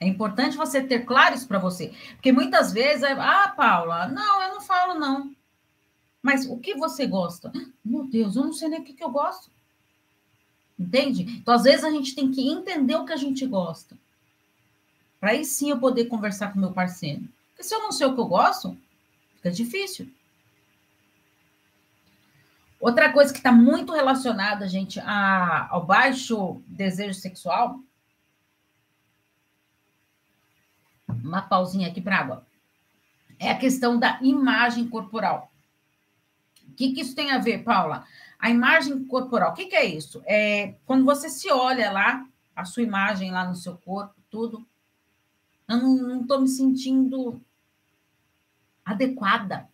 É 0.00 0.06
importante 0.06 0.56
você 0.56 0.82
ter 0.82 1.04
claro 1.04 1.34
isso 1.34 1.46
para 1.46 1.58
você. 1.58 1.94
Porque 2.14 2.32
muitas 2.32 2.72
vezes, 2.72 3.04
ah, 3.04 3.52
Paula, 3.56 4.08
não, 4.08 4.42
eu 4.42 4.54
não 4.54 4.60
falo, 4.60 4.98
não. 4.98 5.34
Mas 6.20 6.46
o 6.46 6.56
que 6.58 6.74
você 6.74 7.06
gosta? 7.06 7.52
Meu 7.84 8.04
Deus, 8.04 8.36
eu 8.36 8.44
não 8.44 8.52
sei 8.52 8.68
nem 8.68 8.80
o 8.80 8.84
que, 8.84 8.94
que 8.94 9.04
eu 9.04 9.10
gosto. 9.10 9.50
Entende? 10.78 11.22
Então, 11.22 11.54
às 11.54 11.62
vezes, 11.62 11.84
a 11.84 11.90
gente 11.90 12.14
tem 12.14 12.30
que 12.30 12.48
entender 12.48 12.96
o 12.96 13.04
que 13.04 13.12
a 13.12 13.16
gente 13.16 13.46
gosta. 13.46 13.96
Para 15.20 15.30
aí 15.30 15.44
sim 15.44 15.70
eu 15.70 15.78
poder 15.78 16.06
conversar 16.06 16.52
com 16.52 16.58
meu 16.58 16.72
parceiro. 16.72 17.28
Porque 17.50 17.62
se 17.62 17.72
eu 17.72 17.80
não 17.80 17.92
sei 17.92 18.06
o 18.06 18.14
que 18.14 18.20
eu 18.20 18.26
gosto, 18.26 18.76
fica 19.36 19.52
difícil. 19.52 20.12
Outra 22.82 23.12
coisa 23.12 23.32
que 23.32 23.38
está 23.38 23.52
muito 23.52 23.92
relacionada, 23.92 24.68
gente, 24.68 24.98
a, 24.98 25.68
ao 25.70 25.86
baixo 25.86 26.60
desejo 26.66 27.14
sexual. 27.14 27.78
Uma 31.06 31.42
pausinha 31.42 31.86
aqui 31.86 32.00
para 32.00 32.18
água. 32.18 32.46
É 33.38 33.52
a 33.52 33.56
questão 33.56 33.96
da 33.96 34.18
imagem 34.20 34.88
corporal. 34.88 35.48
O 36.70 36.74
que, 36.74 36.92
que 36.92 37.02
isso 37.02 37.14
tem 37.14 37.30
a 37.30 37.38
ver, 37.38 37.62
Paula? 37.62 38.04
A 38.36 38.50
imagem 38.50 39.04
corporal, 39.04 39.52
o 39.52 39.54
que, 39.54 39.66
que 39.66 39.76
é 39.76 39.84
isso? 39.84 40.20
É 40.26 40.74
quando 40.84 41.04
você 41.04 41.30
se 41.30 41.48
olha 41.52 41.88
lá, 41.92 42.26
a 42.56 42.64
sua 42.64 42.82
imagem 42.82 43.30
lá 43.30 43.46
no 43.46 43.54
seu 43.54 43.76
corpo, 43.76 44.16
tudo. 44.28 44.66
Eu 45.68 45.76
não 45.76 46.22
estou 46.22 46.40
me 46.40 46.48
sentindo 46.48 47.40
adequada. 48.84 49.70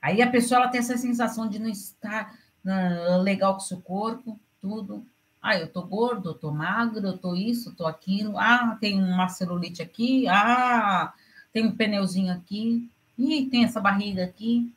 Aí 0.00 0.22
a 0.22 0.30
pessoa 0.30 0.60
ela 0.60 0.68
tem 0.68 0.80
essa 0.80 0.96
sensação 0.96 1.48
de 1.48 1.58
não 1.58 1.68
estar 1.68 2.34
uh, 2.64 3.20
legal 3.22 3.54
com 3.54 3.60
o 3.60 3.64
seu 3.64 3.80
corpo, 3.80 4.38
tudo. 4.60 5.06
Ah, 5.42 5.56
eu 5.56 5.68
tô 5.68 5.82
gordo, 5.82 6.30
eu 6.30 6.34
tô 6.34 6.50
magro, 6.50 7.06
eu 7.06 7.16
tô 7.16 7.34
isso, 7.34 7.70
eu 7.70 7.74
tô 7.74 7.86
aquilo. 7.86 8.36
Ah, 8.36 8.76
tem 8.80 9.00
uma 9.00 9.28
celulite 9.28 9.80
aqui. 9.80 10.26
Ah, 10.28 11.12
tem 11.52 11.64
um 11.64 11.72
pneuzinho 11.74 12.32
aqui. 12.32 12.90
Ih, 13.16 13.46
tem 13.46 13.64
essa 13.64 13.80
barriga 13.80 14.24
aqui. 14.24 14.72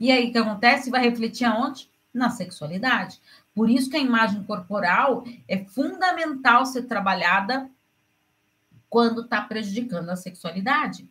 E 0.00 0.10
aí, 0.10 0.28
o 0.28 0.32
que 0.32 0.38
acontece? 0.38 0.90
Vai 0.90 1.02
refletir 1.02 1.44
aonde? 1.44 1.88
Na 2.12 2.30
sexualidade. 2.30 3.20
Por 3.54 3.70
isso 3.70 3.88
que 3.88 3.96
a 3.96 4.00
imagem 4.00 4.42
corporal 4.42 5.24
é 5.46 5.58
fundamental 5.64 6.66
ser 6.66 6.82
trabalhada 6.82 7.70
quando 8.88 9.20
está 9.22 9.40
prejudicando 9.42 10.08
a 10.10 10.16
sexualidade. 10.16 11.08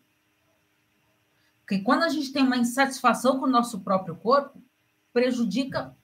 Porque 1.70 1.84
quando 1.84 2.02
a 2.02 2.10
gente 2.10 2.34
tem 2.34 2.42
uma 2.42 2.58
insatisfação 2.58 3.40
com 3.40 3.46
o 3.46 3.50
nosso 3.50 3.82
próprio 3.82 4.16
corpo, 4.16 4.60
prejudica 5.14 5.96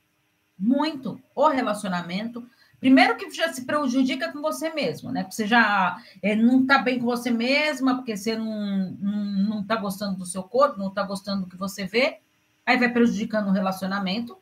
muito 0.60 1.19
o 1.34 1.47
relacionamento. 1.47 2.47
Primeiro 2.80 3.17
que 3.17 3.32
já 3.32 3.51
se 3.51 3.65
prejudica 3.65 4.32
com 4.32 4.43
você 4.43 4.69
mesmo, 4.69 5.12
né? 5.12 5.23
Porque 5.23 5.34
você 5.34 5.47
já 5.47 5.99
é, 6.21 6.36
não 6.36 6.62
está 6.62 6.78
bem 6.78 6.99
com 6.99 7.06
você 7.08 7.32
mesma, 7.32 7.95
porque 7.95 8.15
você 8.15 8.38
não, 8.38 8.91
não 8.91 9.62
está 9.62 9.75
gostando 9.75 10.19
do 10.19 10.25
seu 10.28 10.43
corpo, 10.43 10.78
não 10.78 10.89
está 10.89 11.01
gostando 11.01 11.45
do 11.45 11.49
que 11.49 11.58
você 11.58 11.84
vê 11.84 12.19
aí 12.63 12.78
vai 12.78 12.91
prejudicando 12.91 13.47
o 13.47 13.51
relacionamento 13.51 14.38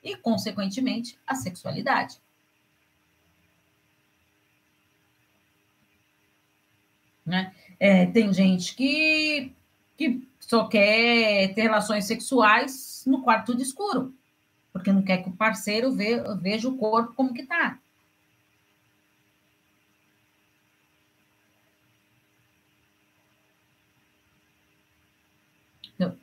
e, 0.00 0.16
consequentemente, 0.16 1.18
a 1.26 1.34
sexualidade. 1.34 2.20
Né? 7.26 7.52
É, 7.80 8.06
tem 8.06 8.32
gente 8.32 8.76
que, 8.76 9.52
que 9.96 10.27
só 10.48 10.66
quer 10.66 11.54
ter 11.54 11.62
relações 11.62 12.06
sexuais 12.06 13.04
no 13.06 13.22
quarto 13.22 13.54
de 13.54 13.62
escuro, 13.62 14.14
porque 14.72 14.90
não 14.90 15.02
quer 15.02 15.18
que 15.18 15.28
o 15.28 15.36
parceiro 15.36 15.92
ve, 15.92 16.22
veja 16.40 16.68
o 16.68 16.76
corpo 16.78 17.12
como 17.14 17.34
que 17.34 17.42
está. 17.42 17.78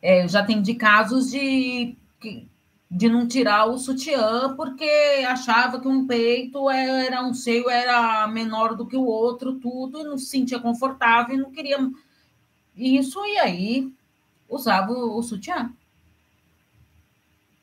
É, 0.01 0.23
eu 0.23 0.27
já 0.27 0.39
atendi 0.39 0.73
casos 0.73 1.29
de, 1.29 1.95
de 2.89 3.09
não 3.09 3.27
tirar 3.27 3.65
o 3.65 3.77
sutiã 3.77 4.55
porque 4.55 4.89
achava 5.27 5.79
que 5.79 5.87
um 5.87 6.07
peito 6.07 6.67
era 6.69 7.21
um 7.21 7.33
seio 7.33 7.69
era 7.69 8.25
menor 8.27 8.75
do 8.75 8.87
que 8.87 8.95
o 8.95 9.05
outro, 9.05 9.59
tudo, 9.59 9.99
e 9.99 10.03
não 10.03 10.17
se 10.17 10.27
sentia 10.27 10.59
confortável 10.59 11.35
e 11.35 11.39
não 11.39 11.51
queria 11.51 11.77
isso, 12.75 13.23
e 13.25 13.37
aí 13.37 13.93
usava 14.49 14.91
o, 14.91 15.21
sutiã. 15.21 15.71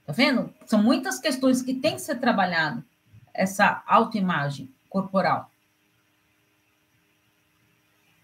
Tá 0.07 0.12
vendo? 0.12 0.53
São 0.66 0.83
muitas 0.83 1.18
questões 1.18 1.62
que 1.62 1.75
tem 1.75 1.95
que 1.95 2.03
ser 2.03 2.16
trabalhado 2.16 2.85
essa 3.33 3.83
autoimagem 3.87 4.73
corporal 4.90 5.51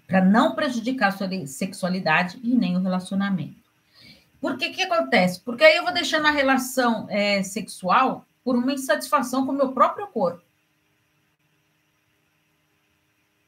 para 0.07 0.25
não 0.25 0.55
prejudicar 0.55 1.09
a 1.09 1.13
sua 1.13 1.47
sexualidade 1.47 2.41
e 2.43 2.55
nem 2.55 2.77
o 2.77 2.81
relacionamento. 2.81 3.63
Por 4.41 4.57
que 4.57 4.71
que 4.71 4.83
acontece? 4.83 5.41
Porque 5.41 5.63
aí 5.63 5.77
eu 5.77 5.85
vou 5.85 5.93
deixando 5.93 6.27
a 6.27 6.31
relação 6.31 7.07
é, 7.11 7.43
sexual 7.43 8.25
por 8.43 8.57
uma 8.57 8.73
insatisfação 8.73 9.45
com 9.45 9.53
o 9.53 9.55
meu 9.55 9.73
próprio 9.73 10.07
corpo. 10.07 10.43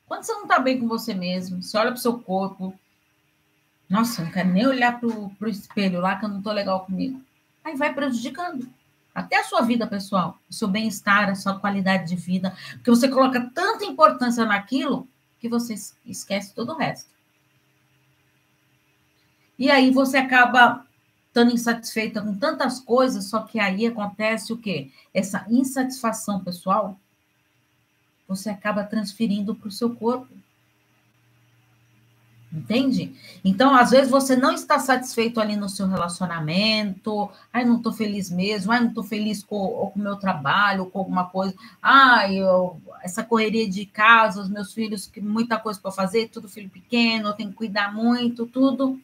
Quando 0.07 0.25
você 0.25 0.33
não 0.33 0.42
está 0.42 0.59
bem 0.59 0.79
com 0.79 0.87
você 0.87 1.14
mesmo, 1.14 1.62
você 1.62 1.79
olha 1.79 1.92
para 1.92 1.99
o 1.99 2.03
seu 2.03 2.18
corpo, 2.18 2.79
nossa, 3.90 4.22
não 4.22 4.31
quero 4.31 4.48
nem 4.48 4.64
olhar 4.64 5.00
para 5.00 5.09
o 5.09 5.48
espelho 5.48 6.00
lá 6.00 6.14
que 6.14 6.24
eu 6.24 6.29
não 6.29 6.38
estou 6.38 6.53
legal 6.53 6.87
comigo. 6.87 7.20
Aí 7.64 7.74
vai 7.76 7.92
prejudicando 7.92 8.70
até 9.12 9.40
a 9.40 9.44
sua 9.44 9.62
vida 9.62 9.85
pessoal, 9.85 10.38
o 10.48 10.55
seu 10.55 10.68
bem-estar, 10.68 11.29
a 11.29 11.35
sua 11.35 11.59
qualidade 11.59 12.09
de 12.09 12.14
vida, 12.14 12.57
porque 12.74 12.90
você 12.90 13.09
coloca 13.09 13.50
tanta 13.53 13.85
importância 13.85 14.46
naquilo 14.46 15.09
que 15.40 15.48
você 15.48 15.74
esquece 16.07 16.55
todo 16.55 16.72
o 16.72 16.76
resto. 16.76 17.11
E 19.59 19.68
aí 19.68 19.90
você 19.90 20.18
acaba 20.18 20.87
estando 21.26 21.53
insatisfeita 21.53 22.22
com 22.22 22.37
tantas 22.37 22.79
coisas, 22.79 23.24
só 23.24 23.40
que 23.42 23.59
aí 23.59 23.87
acontece 23.87 24.53
o 24.53 24.57
quê? 24.57 24.92
Essa 25.12 25.44
insatisfação 25.48 26.44
pessoal, 26.44 26.96
você 28.29 28.50
acaba 28.50 28.85
transferindo 28.85 29.55
para 29.55 29.68
o 29.68 29.72
seu 29.72 29.94
corpo. 29.94 30.33
Entende? 32.53 33.15
Então, 33.45 33.75
às 33.75 33.91
vezes, 33.91 34.11
você 34.11 34.35
não 34.35 34.53
está 34.53 34.79
satisfeito 34.81 35.41
ali 35.41 35.57
no 35.57 35.69
seu 35.69 35.87
relacionamento. 35.87 37.31
Ai, 37.53 37.65
não 37.65 37.77
estou 37.77 37.93
feliz 37.93 38.29
mesmo. 38.29 38.73
Ai, 38.73 38.81
não 38.81 38.89
estou 38.89 39.05
feliz 39.05 39.45
com 39.45 39.57
o 39.57 39.93
meu 39.95 40.17
trabalho, 40.17 40.87
com 40.87 40.99
alguma 40.99 41.27
coisa. 41.27 41.55
Ai, 41.81 42.39
eu, 42.39 42.81
essa 43.03 43.23
correria 43.23 43.69
de 43.69 43.87
casa, 43.87 44.43
os 44.43 44.49
meus 44.49 44.75
filhos, 44.75 45.11
muita 45.23 45.59
coisa 45.59 45.81
para 45.81 45.93
fazer, 45.93 46.29
tudo 46.29 46.49
filho 46.49 46.69
pequeno, 46.69 47.29
eu 47.29 47.35
tenho 47.35 47.51
que 47.51 47.57
cuidar 47.57 47.95
muito, 47.95 48.47
tudo 48.47 49.01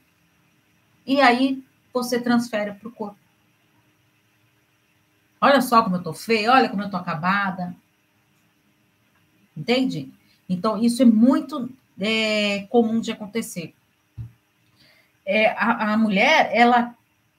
e 1.07 1.21
aí 1.21 1.63
você 1.95 2.21
transfere 2.21 2.73
para 2.75 2.89
o 2.89 2.93
corpo. 2.93 3.17
Olha 5.41 5.63
só 5.63 5.83
como 5.83 5.97
eu 5.97 6.01
estou 6.01 6.13
feia, 6.13 6.53
olha 6.53 6.69
como 6.69 6.83
eu 6.83 6.87
estou 6.87 6.99
acabada. 6.99 7.75
Entende? 9.57 10.13
Então, 10.49 10.83
isso 10.83 11.01
é 11.01 11.05
muito 11.05 11.71
é, 12.01 12.67
comum 12.71 13.01
de 13.01 13.13
acontecer. 13.13 13.75
É, 15.25 15.51
a, 15.51 15.93
a, 15.93 15.97
mulher, 15.97 16.51
ela, 16.53 16.95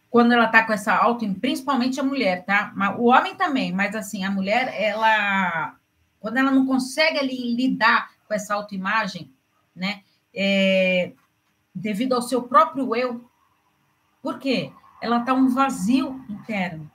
quando 0.10 0.34
ela 0.34 0.46
está 0.46 0.64
com 0.64 0.74
essa 0.74 0.94
auto, 0.94 1.26
principalmente 1.36 2.00
a 2.00 2.04
mulher, 2.04 2.44
tá? 2.46 2.74
O 2.98 3.06
homem 3.06 3.36
também, 3.36 3.72
mas 3.72 3.96
assim, 3.96 4.26
a 4.26 4.32
mulher, 4.32 4.74
ela, 4.78 5.76
quando 6.20 6.38
ela 6.38 6.52
não 6.52 6.66
consegue 6.66 7.18
ali 7.18 7.56
lidar 7.56 8.12
com 8.28 8.34
essa 8.34 8.54
autoimagem, 8.54 9.32
né? 9.76 10.02
É, 10.36 11.12
devido 11.74 12.14
ao 12.14 12.22
seu 12.22 12.44
próprio 12.44 12.96
eu, 12.96 13.24
por 14.22 14.40
quê? 14.40 14.72
Ela 15.02 15.20
está 15.20 15.34
um 15.34 15.50
vazio 15.50 16.24
interno. 16.30 16.92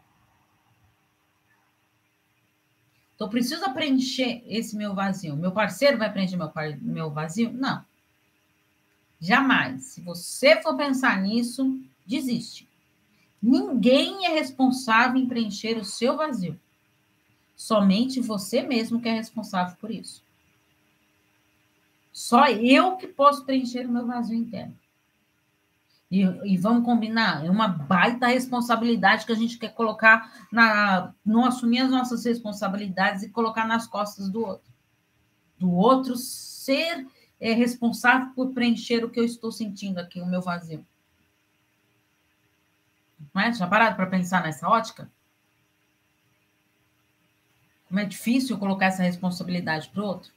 Então, 3.23 3.31
preciso 3.31 3.73
preencher 3.73 4.43
esse 4.49 4.77
meu 4.77 4.97
vazio. 4.97 5.37
Meu 5.37 5.53
parceiro 5.53 5.97
vai 5.97 6.13
preencher 6.13 6.37
meu, 6.37 6.51
meu 6.81 7.09
vazio? 7.09 7.53
Não. 7.53 7.85
Jamais. 9.21 9.85
Se 9.85 10.01
você 10.01 10.61
for 10.61 10.77
pensar 10.77 11.23
nisso, 11.23 11.81
desiste. 12.05 12.69
Ninguém 13.41 14.27
é 14.27 14.31
responsável 14.31 15.23
em 15.23 15.29
preencher 15.29 15.79
o 15.79 15.85
seu 15.85 16.17
vazio. 16.17 16.59
Somente 17.55 18.21
você 18.21 18.61
mesmo 18.61 19.01
que 19.01 19.09
é 19.09 19.15
responsável 19.15 19.77
por 19.77 19.93
isso. 19.93 20.25
Só 22.13 22.49
eu 22.49 22.97
que 22.97 23.07
posso 23.07 23.45
preencher 23.45 23.87
o 23.87 23.93
meu 23.93 24.05
vazio 24.05 24.37
interno. 24.37 24.77
E, 26.13 26.21
e, 26.45 26.59
vamos 26.59 26.85
combinar, 26.85 27.43
é 27.43 27.49
uma 27.49 27.67
baita 27.67 28.27
responsabilidade 28.27 29.25
que 29.25 29.33
a 29.33 29.35
gente 29.35 29.57
quer 29.57 29.73
colocar 29.73 30.31
na. 30.53 31.15
não 31.25 31.47
assumir 31.47 31.79
as 31.79 31.91
nossas 31.91 32.23
responsabilidades 32.27 33.23
e 33.23 33.31
colocar 33.31 33.67
nas 33.67 33.87
costas 33.87 34.29
do 34.29 34.45
outro. 34.45 34.71
Do 35.59 35.73
outro 35.73 36.15
ser 36.15 37.07
é, 37.41 37.55
responsável 37.55 38.29
por 38.35 38.53
preencher 38.53 39.03
o 39.03 39.09
que 39.09 39.19
eu 39.19 39.25
estou 39.25 39.51
sentindo 39.51 39.99
aqui, 39.99 40.21
o 40.21 40.27
meu 40.27 40.43
vazio. 40.43 40.87
Não 43.33 43.41
é? 43.41 43.51
Já 43.55 43.67
parado 43.67 43.97
para 43.97 44.05
pensar 44.05 44.43
nessa 44.43 44.69
ótica? 44.69 45.11
Como 47.89 47.99
é 47.99 48.05
difícil 48.05 48.59
colocar 48.59 48.87
essa 48.87 49.03
responsabilidade 49.03 49.89
para 49.89 50.03
o 50.03 50.07
outro? 50.07 50.31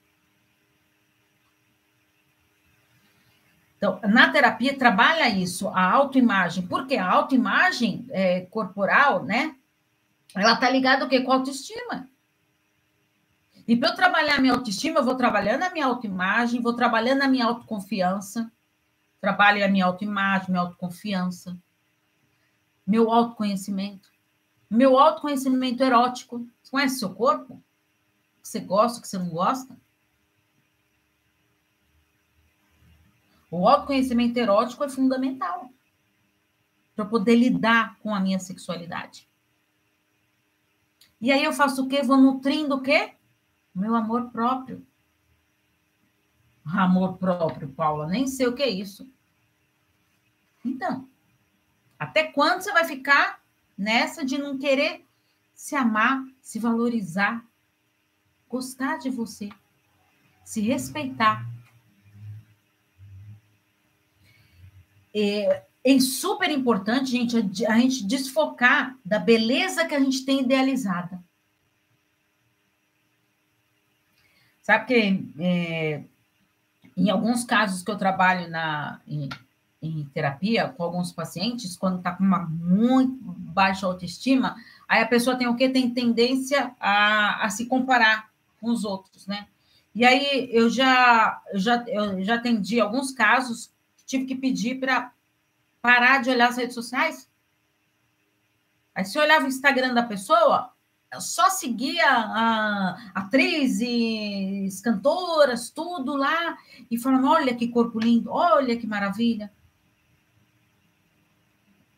Então, 3.77 3.99
na 4.03 4.29
terapia 4.31 4.77
trabalha 4.77 5.29
isso, 5.29 5.67
a 5.69 5.91
autoimagem, 5.91 6.65
porque 6.65 6.95
a 6.95 7.09
autoimagem 7.09 8.05
é, 8.09 8.41
corporal, 8.41 9.23
né? 9.23 9.55
Ela 10.33 10.55
tá 10.55 10.69
ligada 10.69 11.05
o 11.05 11.09
quê? 11.09 11.21
Com 11.21 11.31
a 11.31 11.35
autoestima. 11.35 12.09
E 13.67 13.75
para 13.75 13.89
eu 13.89 13.95
trabalhar 13.95 14.35
a 14.35 14.41
minha 14.41 14.53
autoestima, 14.53 14.99
eu 14.99 15.03
vou 15.03 15.15
trabalhando 15.15 15.63
a 15.63 15.69
minha 15.71 15.85
autoimagem, 15.85 16.61
vou 16.61 16.73
trabalhando 16.73 17.23
a 17.23 17.27
minha 17.27 17.45
autoconfiança, 17.45 18.51
trabalho 19.19 19.65
a 19.65 19.67
minha 19.67 19.85
autoimagem, 19.85 20.51
minha 20.51 20.61
autoconfiança, 20.61 21.57
meu 22.85 23.11
autoconhecimento, 23.11 24.09
meu 24.69 24.99
autoconhecimento 24.99 25.83
erótico. 25.83 26.47
Você 26.61 26.71
conhece 26.71 26.99
seu 26.99 27.09
corpo? 27.13 27.61
Que 28.41 28.47
você 28.47 28.59
gosta, 28.59 29.01
que 29.01 29.07
você 29.07 29.17
não 29.17 29.29
gosta? 29.29 29.75
O 33.57 33.69
autoconhecimento 33.69 34.37
erótico 34.37 34.83
é 34.83 34.89
fundamental 34.89 35.69
para 36.93 37.05
poder 37.05 37.37
lidar 37.37 37.97
com 37.99 38.13
a 38.13 38.19
minha 38.19 38.37
sexualidade. 38.37 39.29
E 41.21 41.31
aí 41.31 41.41
eu 41.41 41.53
faço 41.53 41.85
o 41.85 41.87
quê? 41.87 42.03
Vou 42.03 42.17
nutrindo 42.17 42.75
o 42.75 42.81
quê? 42.81 43.13
Meu 43.73 43.95
amor 43.95 44.29
próprio. 44.29 44.85
Amor 46.65 47.17
próprio, 47.17 47.69
Paula, 47.69 48.07
nem 48.07 48.27
sei 48.27 48.45
o 48.45 48.53
que 48.53 48.61
é 48.61 48.69
isso. 48.69 49.09
Então, 50.65 51.07
até 51.97 52.25
quando 52.25 52.61
você 52.61 52.73
vai 52.73 52.83
ficar 52.83 53.41
nessa 53.77 54.25
de 54.25 54.37
não 54.37 54.57
querer 54.57 55.05
se 55.53 55.77
amar, 55.77 56.25
se 56.41 56.59
valorizar, 56.59 57.41
gostar 58.49 58.97
de 58.97 59.09
você, 59.09 59.47
se 60.43 60.59
respeitar? 60.59 61.54
É, 65.15 65.63
é 65.85 65.99
super 65.99 66.51
importante, 66.51 67.11
gente, 67.11 67.65
a 67.65 67.79
gente 67.79 68.05
desfocar 68.05 68.97
da 69.05 69.17
beleza 69.17 69.85
que 69.85 69.95
a 69.95 69.99
gente 69.99 70.25
tem 70.25 70.41
idealizada. 70.41 71.23
Sabe 74.61 74.85
que 74.87 75.29
é, 75.39 76.03
em 76.97 77.09
alguns 77.09 77.43
casos 77.43 77.83
que 77.83 77.91
eu 77.91 77.97
trabalho 77.97 78.49
na, 78.49 78.99
em, 79.07 79.29
em 79.81 80.05
terapia 80.05 80.69
com 80.69 80.83
alguns 80.83 81.11
pacientes, 81.11 81.77
quando 81.77 81.99
está 81.99 82.11
com 82.11 82.23
uma 82.23 82.39
muito 82.39 83.15
baixa 83.21 83.85
autoestima, 83.85 84.55
aí 84.87 85.03
a 85.03 85.07
pessoa 85.07 85.35
tem 85.35 85.47
o 85.47 85.55
quê? 85.55 85.69
Tem 85.69 85.89
tendência 85.91 86.71
a, 86.79 87.45
a 87.45 87.49
se 87.49 87.67
comparar 87.67 88.29
com 88.59 88.71
os 88.71 88.83
outros, 88.83 89.27
né? 89.27 89.47
E 89.93 90.03
aí 90.03 90.49
eu 90.51 90.69
já, 90.69 91.41
eu 91.53 91.59
já, 91.59 91.85
eu 91.87 92.23
já 92.23 92.35
atendi 92.35 92.81
alguns 92.81 93.11
casos, 93.11 93.71
tive 94.05 94.25
que 94.25 94.35
pedir 94.35 94.79
para 94.79 95.11
parar 95.81 96.21
de 96.21 96.29
olhar 96.29 96.49
as 96.49 96.57
redes 96.57 96.73
sociais. 96.73 97.29
Aí 98.93 99.03
você 99.03 99.19
olhava 99.19 99.45
o 99.45 99.49
Instagram 99.49 99.93
da 99.93 100.03
pessoa, 100.03 100.73
só 101.19 101.49
seguia 101.49 102.09
a, 102.09 103.11
atrizes, 103.13 104.81
cantoras, 104.81 105.69
tudo 105.69 106.15
lá, 106.15 106.57
e 106.89 106.97
falando: 106.97 107.27
olha 107.27 107.55
que 107.55 107.67
corpo 107.67 107.99
lindo, 107.99 108.31
olha 108.31 108.77
que 108.77 108.87
maravilha. 108.87 109.51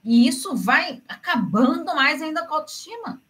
E 0.03 0.27
isso 0.27 0.55
vai 0.55 1.03
acabando 1.07 1.93
mais 1.93 2.21
ainda 2.21 2.47
com 2.47 2.53
a 2.53 2.57
autoestima. 2.57 3.21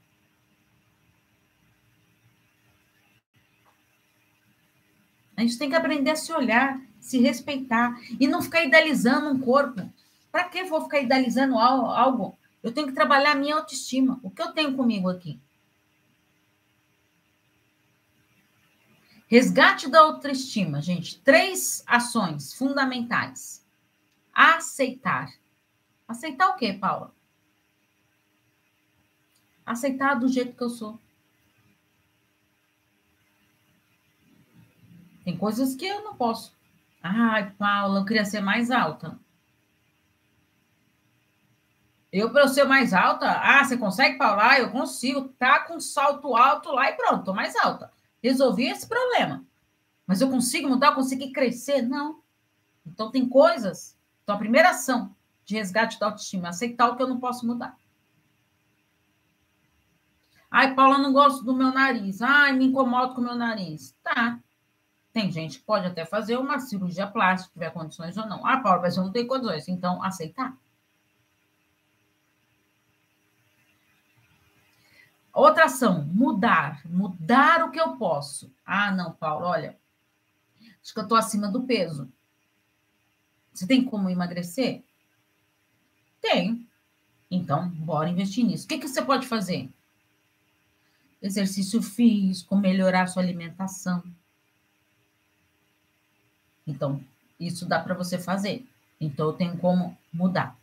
A 5.36 5.42
gente 5.42 5.58
tem 5.58 5.70
que 5.70 5.76
aprender 5.76 6.12
a 6.12 6.16
se 6.16 6.32
olhar, 6.34 6.82
se 7.08 7.20
respeitar 7.20 7.98
e 8.20 8.28
não 8.28 8.42
ficar 8.42 8.66
idealizando 8.66 9.30
um 9.30 9.40
corpo. 9.40 9.90
Para 10.30 10.44
que 10.44 10.66
vou 10.66 10.82
ficar 10.82 11.00
idealizando 11.00 11.58
algo? 11.58 12.38
Eu 12.62 12.74
tenho 12.74 12.88
que 12.88 12.94
trabalhar 12.94 13.32
a 13.32 13.36
minha 13.36 13.56
autoestima. 13.56 14.20
O 14.22 14.30
que 14.30 14.42
eu 14.42 14.52
tenho 14.52 14.76
comigo 14.76 15.10
aqui? 15.10 15.40
Resgate 19.28 19.90
da 19.90 20.02
autoestima, 20.02 20.82
gente. 20.82 21.20
Três 21.20 21.82
ações 21.88 22.54
fundamentais. 22.54 23.66
Aceitar. 24.34 25.34
Aceitar 26.06 26.50
o 26.50 26.56
quê, 26.56 26.74
Paula? 26.74 27.14
Aceitar 29.66 30.16
do 30.16 30.28
jeito 30.28 30.56
que 30.56 30.64
eu 30.64 30.70
sou. 30.70 31.00
Tem 35.24 35.38
coisas 35.38 35.76
que 35.76 35.86
eu 35.86 36.04
não 36.04 36.16
posso. 36.16 36.57
Ai, 37.16 37.52
Paula, 37.52 38.00
eu 38.00 38.06
queria 38.06 38.26
ser 38.26 38.42
mais 38.42 38.72
alta. 38.72 39.20
Eu, 42.12 42.32
para 42.32 42.44
eu 42.44 42.48
ser 42.48 42.64
mais 42.64 42.94
alta, 42.94 43.30
ah, 43.30 43.64
você 43.64 43.78
consegue, 43.78 44.18
Paula? 44.18 44.52
Ah, 44.52 44.60
eu 44.60 44.72
consigo. 44.72 45.30
Tá 45.38 45.60
com 45.60 45.80
salto 45.80 46.36
alto 46.36 46.72
lá 46.72 46.90
e 46.90 46.94
pronto, 46.94 47.26
tô 47.26 47.34
mais 47.34 47.56
alta. 47.56 47.92
Resolvi 48.24 48.68
esse 48.68 48.88
problema. 48.88 49.46
Mas 50.06 50.22
eu 50.22 50.30
consigo 50.30 50.70
mudar, 50.70 50.88
eu 50.88 50.96
consigo 50.96 51.32
crescer? 51.32 51.82
Não. 51.82 52.22
Então, 52.86 53.12
tem 53.12 53.28
coisas. 53.28 53.98
Então, 54.24 54.36
a 54.36 54.40
primeira 54.40 54.70
ação 54.70 55.16
de 55.44 55.56
resgate 55.56 56.00
da 56.00 56.08
autoestima 56.08 56.48
é 56.48 56.50
aceitar 56.50 56.90
o 56.90 56.96
que 56.96 57.04
eu 57.04 57.08
não 57.08 57.20
posso 57.20 57.46
mudar. 57.46 57.78
Ai, 60.50 60.74
Paula, 60.74 60.98
não 60.98 61.12
gosto 61.12 61.44
do 61.44 61.54
meu 61.54 61.74
nariz. 61.74 62.22
Ai, 62.22 62.54
me 62.54 62.66
incomodo 62.66 63.14
com 63.14 63.22
o 63.22 63.24
meu 63.24 63.36
nariz. 63.36 63.96
Tá. 64.02 64.40
Tem 65.18 65.32
gente 65.32 65.58
que 65.58 65.66
pode 65.66 65.88
até 65.88 66.06
fazer 66.06 66.38
uma 66.38 66.60
cirurgia 66.60 67.08
plástica, 67.08 67.48
se 67.48 67.54
tiver 67.54 67.72
condições 67.72 68.16
ou 68.18 68.28
não. 68.28 68.46
Ah, 68.46 68.58
Paula, 68.60 68.84
mas 68.84 68.96
eu 68.96 69.04
não 69.04 69.12
tenho 69.12 69.26
condições. 69.26 69.68
Então, 69.68 70.04
aceitar. 70.04 70.56
Outra 75.34 75.66
ação, 75.66 76.04
mudar. 76.04 76.86
Mudar 76.86 77.66
o 77.66 77.72
que 77.72 77.82
eu 77.82 77.98
posso. 77.98 78.54
Ah, 78.64 78.92
não, 78.92 79.12
Paulo, 79.12 79.48
olha, 79.48 79.76
acho 80.84 80.94
que 80.94 81.00
eu 81.00 81.04
estou 81.04 81.18
acima 81.18 81.48
do 81.48 81.64
peso. 81.64 82.08
Você 83.52 83.66
tem 83.66 83.84
como 83.84 84.12
emagrecer? 84.12 84.84
Tem. 86.22 86.70
Então, 87.32 87.70
bora 87.70 88.08
investir 88.08 88.46
nisso. 88.46 88.66
O 88.66 88.68
que, 88.68 88.78
que 88.78 88.88
você 88.88 89.02
pode 89.02 89.26
fazer? 89.26 89.68
Exercício 91.20 91.82
físico, 91.82 92.56
melhorar 92.56 93.08
sua 93.08 93.24
alimentação. 93.24 94.04
Então, 96.68 97.02
isso 97.40 97.66
dá 97.66 97.80
para 97.80 97.96
você 97.96 98.20
fazer. 98.20 98.68
Então, 99.00 99.28
eu 99.28 99.34
tenho 99.34 99.58
como 99.58 99.98
mudar. 100.12 100.58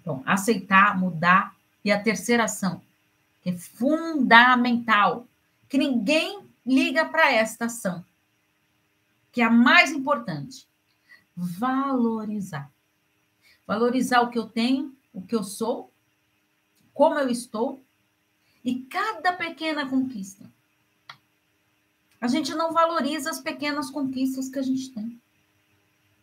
Então, 0.00 0.22
aceitar, 0.24 0.98
mudar. 0.98 1.56
E 1.84 1.90
a 1.90 2.00
terceira 2.00 2.44
ação, 2.44 2.82
é 3.44 3.52
fundamental, 3.52 5.26
que 5.68 5.78
ninguém 5.78 6.40
liga 6.66 7.04
para 7.06 7.32
esta 7.32 7.64
ação, 7.64 8.04
que 9.32 9.40
é 9.40 9.44
a 9.44 9.50
mais 9.50 9.90
importante. 9.90 10.68
Valorizar. 11.34 12.70
Valorizar 13.66 14.20
o 14.20 14.30
que 14.30 14.38
eu 14.38 14.46
tenho, 14.46 14.94
o 15.14 15.22
que 15.22 15.34
eu 15.34 15.44
sou, 15.44 15.90
como 16.92 17.18
eu 17.18 17.28
estou 17.28 17.80
e 18.64 18.80
cada 18.80 19.32
pequena 19.32 19.88
conquista. 19.88 20.50
A 22.20 22.26
gente 22.26 22.54
não 22.54 22.72
valoriza 22.72 23.30
as 23.30 23.40
pequenas 23.40 23.90
conquistas 23.90 24.48
que 24.48 24.58
a 24.58 24.62
gente 24.62 24.90
tem. 24.90 25.20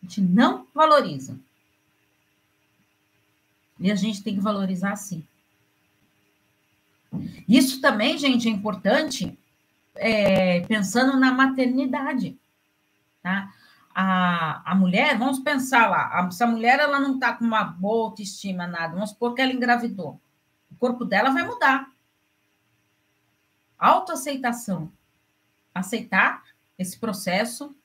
A 0.06 0.08
gente 0.08 0.22
não 0.22 0.68
valoriza. 0.74 1.40
E 3.80 3.92
a 3.92 3.96
gente 3.96 4.22
tem 4.22 4.36
que 4.36 4.40
valorizar 4.40 4.96
sim. 4.96 5.26
Isso 7.48 7.82
também, 7.82 8.18
gente, 8.20 8.48
é 8.48 8.52
importante 8.52 9.36
é, 9.96 10.60
pensando 10.62 11.20
na 11.20 11.32
maternidade, 11.32 12.38
tá? 13.24 13.52
A, 13.96 14.72
a 14.72 14.76
mulher, 14.76 15.18
vamos 15.18 15.40
pensar 15.40 15.90
lá, 15.90 16.30
se 16.30 16.44
a 16.44 16.48
mulher 16.48 16.80
ela 16.80 17.00
não 17.00 17.16
está 17.16 17.34
com 17.34 17.46
uma 17.46 17.64
boa 17.64 18.10
autoestima, 18.10 18.68
nada, 18.68 18.94
vamos 18.94 19.12
supor 19.12 19.34
que 19.34 19.42
ela 19.42 19.54
engravidou, 19.54 20.20
o 20.70 20.76
corpo 20.76 21.04
dela 21.04 21.32
vai 21.32 21.44
mudar. 21.44 21.90
Autoaceitação. 23.80 24.92
Aceitar 25.74 26.44
esse 26.78 26.98
processo. 26.98 27.76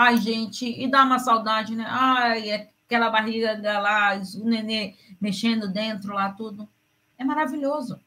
Ai, 0.00 0.16
gente, 0.16 0.64
e 0.64 0.88
dá 0.88 1.02
uma 1.02 1.18
saudade, 1.18 1.74
né? 1.74 1.84
Ai, 1.88 2.50
é 2.50 2.70
aquela 2.86 3.10
barriga 3.10 3.58
lá, 3.80 4.12
o 4.36 4.44
nenê 4.44 4.94
mexendo 5.20 5.66
dentro 5.66 6.14
lá, 6.14 6.30
tudo. 6.30 6.68
É 7.18 7.24
maravilhoso 7.24 7.98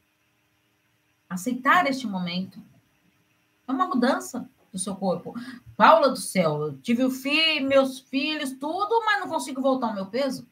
aceitar 1.29 1.85
este 1.87 2.07
momento. 2.07 2.63
É 3.67 3.73
uma 3.73 3.87
mudança 3.87 4.49
do 4.71 4.79
seu 4.79 4.95
corpo. 4.95 5.35
Paula 5.75 6.07
do 6.07 6.15
céu, 6.15 6.61
eu 6.61 6.77
tive 6.77 7.03
o 7.03 7.11
filho, 7.11 7.67
meus 7.67 7.99
filhos, 7.99 8.53
tudo, 8.53 9.03
mas 9.05 9.19
não 9.19 9.27
consigo 9.27 9.61
voltar 9.61 9.87
ao 9.87 9.93
meu 9.93 10.05
peso. 10.05 10.47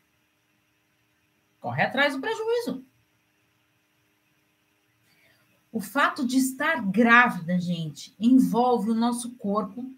Corre 1.61 1.83
atrás 1.83 2.13
do 2.13 2.19
prejuízo. 2.19 2.83
O 5.71 5.79
fato 5.79 6.27
de 6.27 6.35
estar 6.35 6.85
grávida, 6.85 7.57
gente, 7.57 8.13
envolve 8.19 8.91
o 8.91 8.93
nosso 8.93 9.31
corpo, 9.35 9.89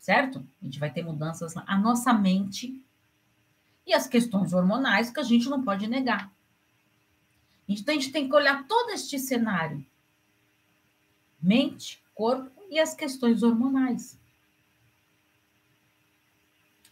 certo? 0.00 0.44
A 0.60 0.64
gente 0.64 0.80
vai 0.80 0.90
ter 0.90 1.04
mudanças 1.04 1.54
lá. 1.54 1.62
A 1.66 1.78
nossa 1.78 2.12
mente 2.12 2.82
e 3.86 3.92
as 3.92 4.08
questões 4.08 4.52
hormonais 4.52 5.10
que 5.10 5.20
a 5.20 5.22
gente 5.22 5.48
não 5.48 5.62
pode 5.62 5.86
negar. 5.86 6.32
Então, 7.68 7.94
a 7.94 7.98
gente 7.98 8.10
tem 8.10 8.28
que 8.28 8.34
olhar 8.34 8.66
todo 8.66 8.90
este 8.90 9.18
cenário: 9.18 9.84
mente, 11.40 12.02
corpo 12.14 12.50
e 12.70 12.80
as 12.80 12.94
questões 12.94 13.42
hormonais. 13.42 14.18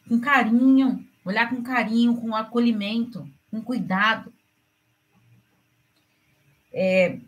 Com 0.07 0.21
carinho, 0.21 1.07
olhar 1.25 1.49
com 1.51 1.63
carinho, 1.63 2.15
com 2.17 2.35
acolhimento, 2.37 3.29
com 3.51 3.63
cuidado. 3.63 4.33
É, 6.73 7.19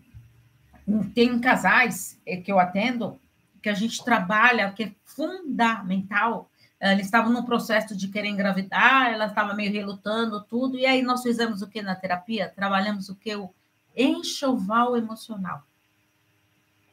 tem 1.14 1.38
casais 1.40 2.20
é, 2.26 2.36
que 2.36 2.52
eu 2.52 2.58
atendo 2.58 3.20
que 3.62 3.68
a 3.68 3.74
gente 3.74 4.04
trabalha, 4.04 4.72
que 4.72 4.84
é 4.84 4.92
fundamental. 5.04 6.50
Eles 6.80 7.06
estavam 7.06 7.30
no 7.30 7.44
processo 7.44 7.94
de 7.94 8.08
querer 8.08 8.28
engravidar, 8.28 9.12
ela 9.12 9.26
estava 9.26 9.52
meio 9.52 9.70
relutando, 9.70 10.42
tudo, 10.42 10.78
e 10.78 10.86
aí 10.86 11.02
nós 11.02 11.22
fizemos 11.22 11.60
o 11.60 11.68
que 11.68 11.82
na 11.82 11.94
terapia? 11.94 12.52
Trabalhamos 12.56 13.10
o 13.10 13.14
que? 13.14 13.36
O 13.36 13.52
enxoval 13.94 14.96
emocional. 14.96 15.62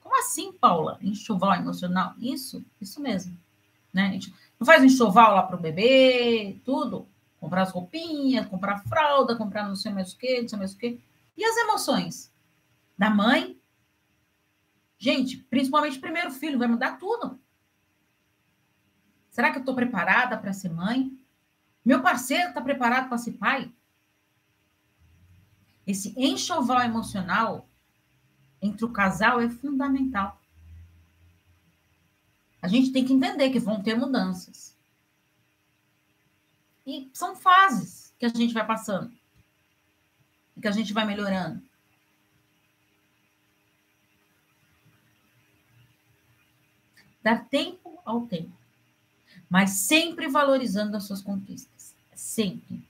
Como 0.01 0.19
assim, 0.19 0.51
Paula? 0.51 0.97
Enxoval 1.01 1.55
emocional? 1.55 2.13
Isso, 2.19 2.63
isso 2.81 3.01
mesmo. 3.01 3.37
Né? 3.93 4.07
A 4.07 4.11
gente 4.11 4.33
não 4.59 4.65
faz 4.65 4.83
enxoval 4.83 5.35
lá 5.35 5.43
para 5.43 5.55
o 5.55 5.61
bebê, 5.61 6.59
tudo. 6.65 7.07
Comprar 7.39 7.61
as 7.61 7.71
roupinhas, 7.71 8.47
comprar 8.47 8.83
fralda, 8.83 9.35
comprar 9.35 9.67
não 9.67 9.75
sei 9.75 9.91
mais 9.91 10.11
o 10.11 10.17
quê, 10.17 10.41
não 10.41 10.49
sei 10.49 10.57
mais 10.57 10.73
o 10.73 10.77
quê. 10.77 10.99
E 11.37 11.45
as 11.45 11.55
emoções? 11.57 12.31
Da 12.97 13.09
mãe, 13.09 13.56
Gente, 14.97 15.37
principalmente 15.37 15.99
primeiro 15.99 16.31
filho, 16.31 16.57
vai 16.57 16.67
mudar 16.67 16.97
tudo. 16.97 17.39
Será 19.29 19.51
que 19.51 19.57
eu 19.57 19.61
estou 19.61 19.75
preparada 19.75 20.37
para 20.37 20.53
ser 20.53 20.69
mãe? 20.69 21.15
Meu 21.85 22.01
parceiro 22.01 22.49
está 22.49 22.61
preparado 22.61 23.07
para 23.07 23.17
ser 23.17 23.33
pai? 23.33 23.71
Esse 25.85 26.13
enxoval 26.17 26.81
emocional 26.81 27.69
entre 28.61 28.83
o 28.83 28.91
casal 28.91 29.39
é 29.39 29.47
fundamental. 29.47 30.41
A 32.61 32.67
gente 32.67 32.91
tem 32.91 33.05
que 33.05 33.13
entender 33.13 33.51
que 33.51 33.59
vão 33.59 33.81
ter 33.81 33.95
mudanças. 33.95 34.75
E 36.85 37.09
são 37.13 37.35
fases 37.35 38.13
que 38.17 38.25
a 38.25 38.29
gente 38.29 38.53
vai 38.53 38.65
passando. 38.65 39.13
Que 40.59 40.67
a 40.67 40.71
gente 40.71 40.91
vai 40.93 41.05
melhorando. 41.05 41.66
Dar 47.27 47.43
tempo 47.43 47.99
ao 48.05 48.21
tempo. 48.21 48.53
Mas 49.49 49.71
sempre 49.71 50.29
valorizando 50.29 50.95
as 50.95 51.03
suas 51.03 51.21
conquistas. 51.21 51.93
Sempre. 52.15 52.81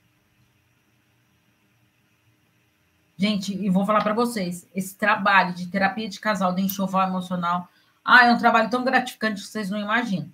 Gente, 3.16 3.52
e 3.52 3.68
vou 3.68 3.84
falar 3.84 4.00
para 4.00 4.14
vocês: 4.14 4.64
esse 4.72 4.94
trabalho 4.94 5.54
de 5.54 5.66
terapia 5.66 6.08
de 6.08 6.20
casal, 6.20 6.54
de 6.54 6.62
enxoval 6.62 7.08
emocional, 7.08 7.68
ah, 8.04 8.26
é 8.26 8.32
um 8.32 8.38
trabalho 8.38 8.70
tão 8.70 8.84
gratificante 8.84 9.42
que 9.42 9.48
vocês 9.48 9.70
não 9.70 9.80
imaginam. 9.80 10.30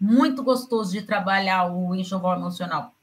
Muito 0.00 0.42
gostoso 0.42 0.92
de 0.92 1.02
trabalhar 1.02 1.70
o 1.70 1.94
enxoval 1.94 2.36
emocional. 2.36 2.94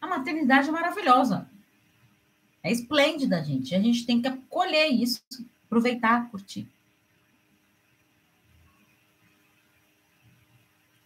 A 0.00 0.06
maternidade 0.08 0.68
é 0.68 0.72
maravilhosa. 0.72 1.48
É 2.68 2.72
esplêndida, 2.72 3.42
gente. 3.42 3.74
A 3.74 3.80
gente 3.80 4.04
tem 4.04 4.20
que 4.20 4.28
acolher 4.28 4.88
isso, 4.88 5.22
aproveitar, 5.64 6.30
curtir. 6.30 6.68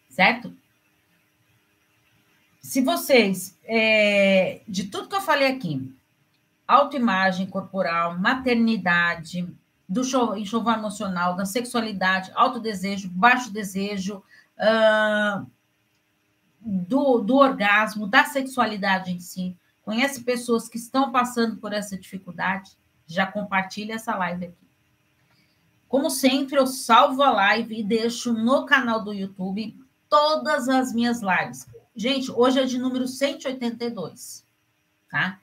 Certo? 0.09 0.53
Se 2.61 2.81
vocês, 2.81 3.57
é, 3.63 4.63
de 4.67 4.89
tudo 4.89 5.09
que 5.09 5.15
eu 5.15 5.21
falei 5.21 5.53
aqui, 5.53 5.89
autoimagem 6.67 7.47
corporal, 7.47 8.19
maternidade, 8.19 9.47
do 9.89 10.01
enxoval 10.37 10.79
emocional, 10.79 11.37
da 11.37 11.47
sexualidade, 11.47 12.33
autodesejo, 12.35 13.09
baixo 13.09 13.53
desejo, 13.53 14.21
uh, 14.59 15.47
do, 16.61 17.21
do 17.21 17.37
orgasmo, 17.37 18.09
da 18.09 18.25
sexualidade 18.25 19.13
em 19.13 19.21
si, 19.21 19.57
conhece 19.83 20.23
pessoas 20.23 20.69
que 20.69 20.79
estão 20.79 21.11
passando 21.11 21.57
por 21.57 21.73
essa 21.73 21.97
dificuldade, 21.99 22.73
já 23.07 23.27
compartilha 23.27 23.95
essa 23.95 24.15
live 24.17 24.47
aqui. 24.47 24.69
Como 25.89 26.09
sempre, 26.09 26.57
eu 26.57 26.67
salvo 26.67 27.23
a 27.23 27.31
live 27.31 27.79
e 27.79 27.85
deixo 27.85 28.33
no 28.33 28.65
canal 28.65 29.05
do 29.05 29.13
YouTube 29.13 29.77
todas 30.09 30.69
as 30.69 30.93
minhas 30.95 31.21
lives. 31.21 31.67
Gente, 31.95 32.31
hoje 32.31 32.61
é 32.61 32.65
de 32.65 32.79
número 32.79 33.07
182, 33.07 34.47
tá? 35.11 35.39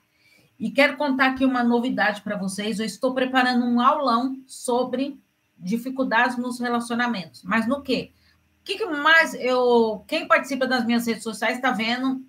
E 0.58 0.70
quero 0.70 0.96
contar 0.96 1.28
aqui 1.28 1.44
uma 1.44 1.62
novidade 1.62 2.20
para 2.22 2.36
vocês. 2.36 2.80
Eu 2.80 2.86
estou 2.86 3.14
preparando 3.14 3.64
um 3.64 3.80
aulão 3.80 4.42
sobre 4.46 5.20
dificuldades 5.56 6.36
nos 6.36 6.58
relacionamentos. 6.58 7.42
Mas 7.44 7.66
no 7.66 7.80
quê? 7.80 8.12
O 8.60 8.64
que, 8.64 8.76
que 8.76 8.86
mais 8.86 9.34
eu. 9.34 10.04
Quem 10.06 10.26
participa 10.26 10.66
das 10.66 10.84
minhas 10.84 11.06
redes 11.06 11.22
sociais 11.22 11.56
está 11.56 11.70
vendo 11.70 12.24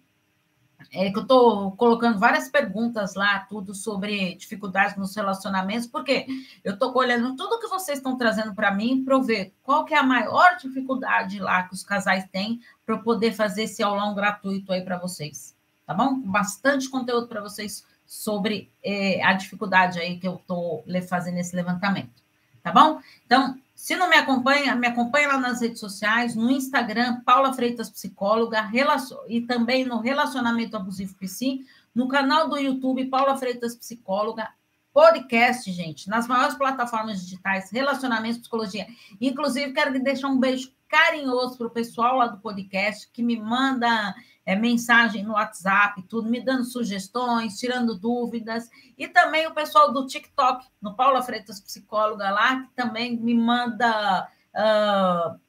é 0.93 1.10
que 1.10 1.17
eu 1.17 1.21
estou 1.21 1.71
colocando 1.71 2.19
várias 2.19 2.49
perguntas 2.49 3.15
lá, 3.15 3.39
tudo 3.39 3.73
sobre 3.73 4.36
dificuldades 4.36 4.97
nos 4.97 5.15
relacionamentos, 5.15 5.88
porque 5.88 6.27
eu 6.63 6.73
estou 6.73 6.93
olhando 6.97 7.36
tudo 7.38 7.60
que 7.60 7.67
vocês 7.67 7.99
estão 7.99 8.17
trazendo 8.17 8.54
para 8.54 8.73
mim 8.73 9.04
para 9.04 9.17
ver 9.19 9.54
qual 9.63 9.86
que 9.86 9.93
é 9.93 9.97
a 9.97 10.04
maior 10.04 10.58
dificuldade 10.58 11.39
lá 11.39 11.63
que 11.63 11.73
os 11.73 11.84
casais 11.84 12.27
têm 12.30 12.60
para 12.86 12.95
eu 12.95 13.04
poder 13.04 13.32
fazer 13.32 13.63
esse 13.63 13.82
aulão 13.82 14.13
gratuito 14.13 14.73
aí 14.73 14.82
para 14.82 14.97
vocês, 14.97 15.56
tá 15.88 15.93
bom? 15.93 16.19
Bastante 16.19 16.89
conteúdo 16.89 17.27
para 17.27 17.41
vocês 17.41 17.86
sobre 18.06 18.69
é, 18.84 19.23
a 19.23 19.32
dificuldade 19.32 19.97
aí 19.97 20.19
que 20.19 20.27
eu 20.27 20.36
estou 20.36 20.84
fazendo 21.08 21.38
esse 21.38 21.56
levantamento, 21.56 22.21
tá 22.62 22.69
bom? 22.69 22.99
Então, 23.25 23.58
se 23.82 23.96
não 23.96 24.08
me 24.08 24.15
acompanha, 24.15 24.76
me 24.76 24.86
acompanha 24.86 25.30
lá 25.30 25.38
nas 25.39 25.60
redes 25.60 25.80
sociais, 25.80 26.36
no 26.36 26.52
Instagram, 26.52 27.20
Paula 27.22 27.52
Freitas 27.52 27.89
Psicóloga, 27.89 28.70
e 29.28 29.41
também 29.41 29.84
no 29.86 30.00
Relacionamento 30.00 30.78
Abusivo 30.78 31.15
PC, 31.15 31.62
no 31.94 32.08
canal 32.08 32.48
do 32.48 32.60
YouTube, 32.60 33.08
Paula 33.08 33.36
Freitas 33.36 33.76
Psicóloga, 33.76 34.48
podcast, 34.94 35.72
gente, 35.72 36.08
nas 36.08 36.28
maiores 36.28 36.54
plataformas 36.54 37.22
digitais, 37.22 37.72
Relacionamento 37.72 38.41
Psicologia. 38.41 38.86
Inclusive, 39.20 39.74
quero 39.74 40.00
deixar 40.00 40.28
um 40.28 40.39
beijo 40.39 40.72
carinhoso 40.91 41.58
para 41.58 41.67
o 41.67 41.71
pessoal 41.71 42.17
lá 42.17 42.27
do 42.27 42.41
podcast, 42.41 43.10
que 43.12 43.23
me 43.23 43.39
manda 43.39 44.13
é, 44.45 44.58
mensagem 44.58 45.23
no 45.23 45.34
WhatsApp, 45.34 46.04
tudo, 46.04 46.30
me 46.30 46.41
dando 46.41 46.65
sugestões, 46.65 47.58
tirando 47.58 47.97
dúvidas. 47.97 48.69
E 48.97 49.08
também 49.08 49.47
o 49.47 49.54
pessoal 49.54 49.93
do 49.93 50.06
TikTok, 50.06 50.67
no 50.82 50.93
Paula 50.93 51.23
Freitas 51.23 51.62
Psicóloga 51.62 52.30
lá, 52.30 52.63
que 52.63 52.73
também 52.75 53.17
me 53.17 53.34
manda. 53.34 54.30
Uh, 54.54 55.39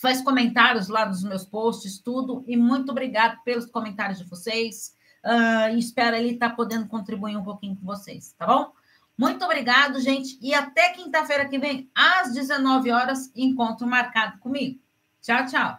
faz 0.00 0.20
comentários 0.20 0.88
lá 0.88 1.06
nos 1.06 1.22
meus 1.22 1.44
posts, 1.44 2.00
tudo. 2.00 2.42
E 2.48 2.56
muito 2.56 2.90
obrigado 2.90 3.40
pelos 3.44 3.66
comentários 3.66 4.18
de 4.18 4.24
vocês. 4.24 4.96
Uh, 5.24 5.76
espero 5.78 6.16
ele 6.16 6.32
estar 6.32 6.50
tá 6.50 6.56
podendo 6.56 6.88
contribuir 6.88 7.36
um 7.36 7.44
pouquinho 7.44 7.76
com 7.76 7.86
vocês, 7.86 8.34
tá 8.36 8.46
bom? 8.46 8.72
Muito 9.20 9.44
obrigado, 9.44 10.00
gente. 10.00 10.38
E 10.40 10.54
até 10.54 10.94
quinta-feira 10.94 11.46
que 11.46 11.58
vem, 11.58 11.90
às 11.94 12.32
19 12.32 12.90
horas, 12.90 13.30
encontro 13.36 13.86
marcado 13.86 14.38
comigo. 14.38 14.80
Tchau, 15.20 15.44
tchau. 15.44 15.78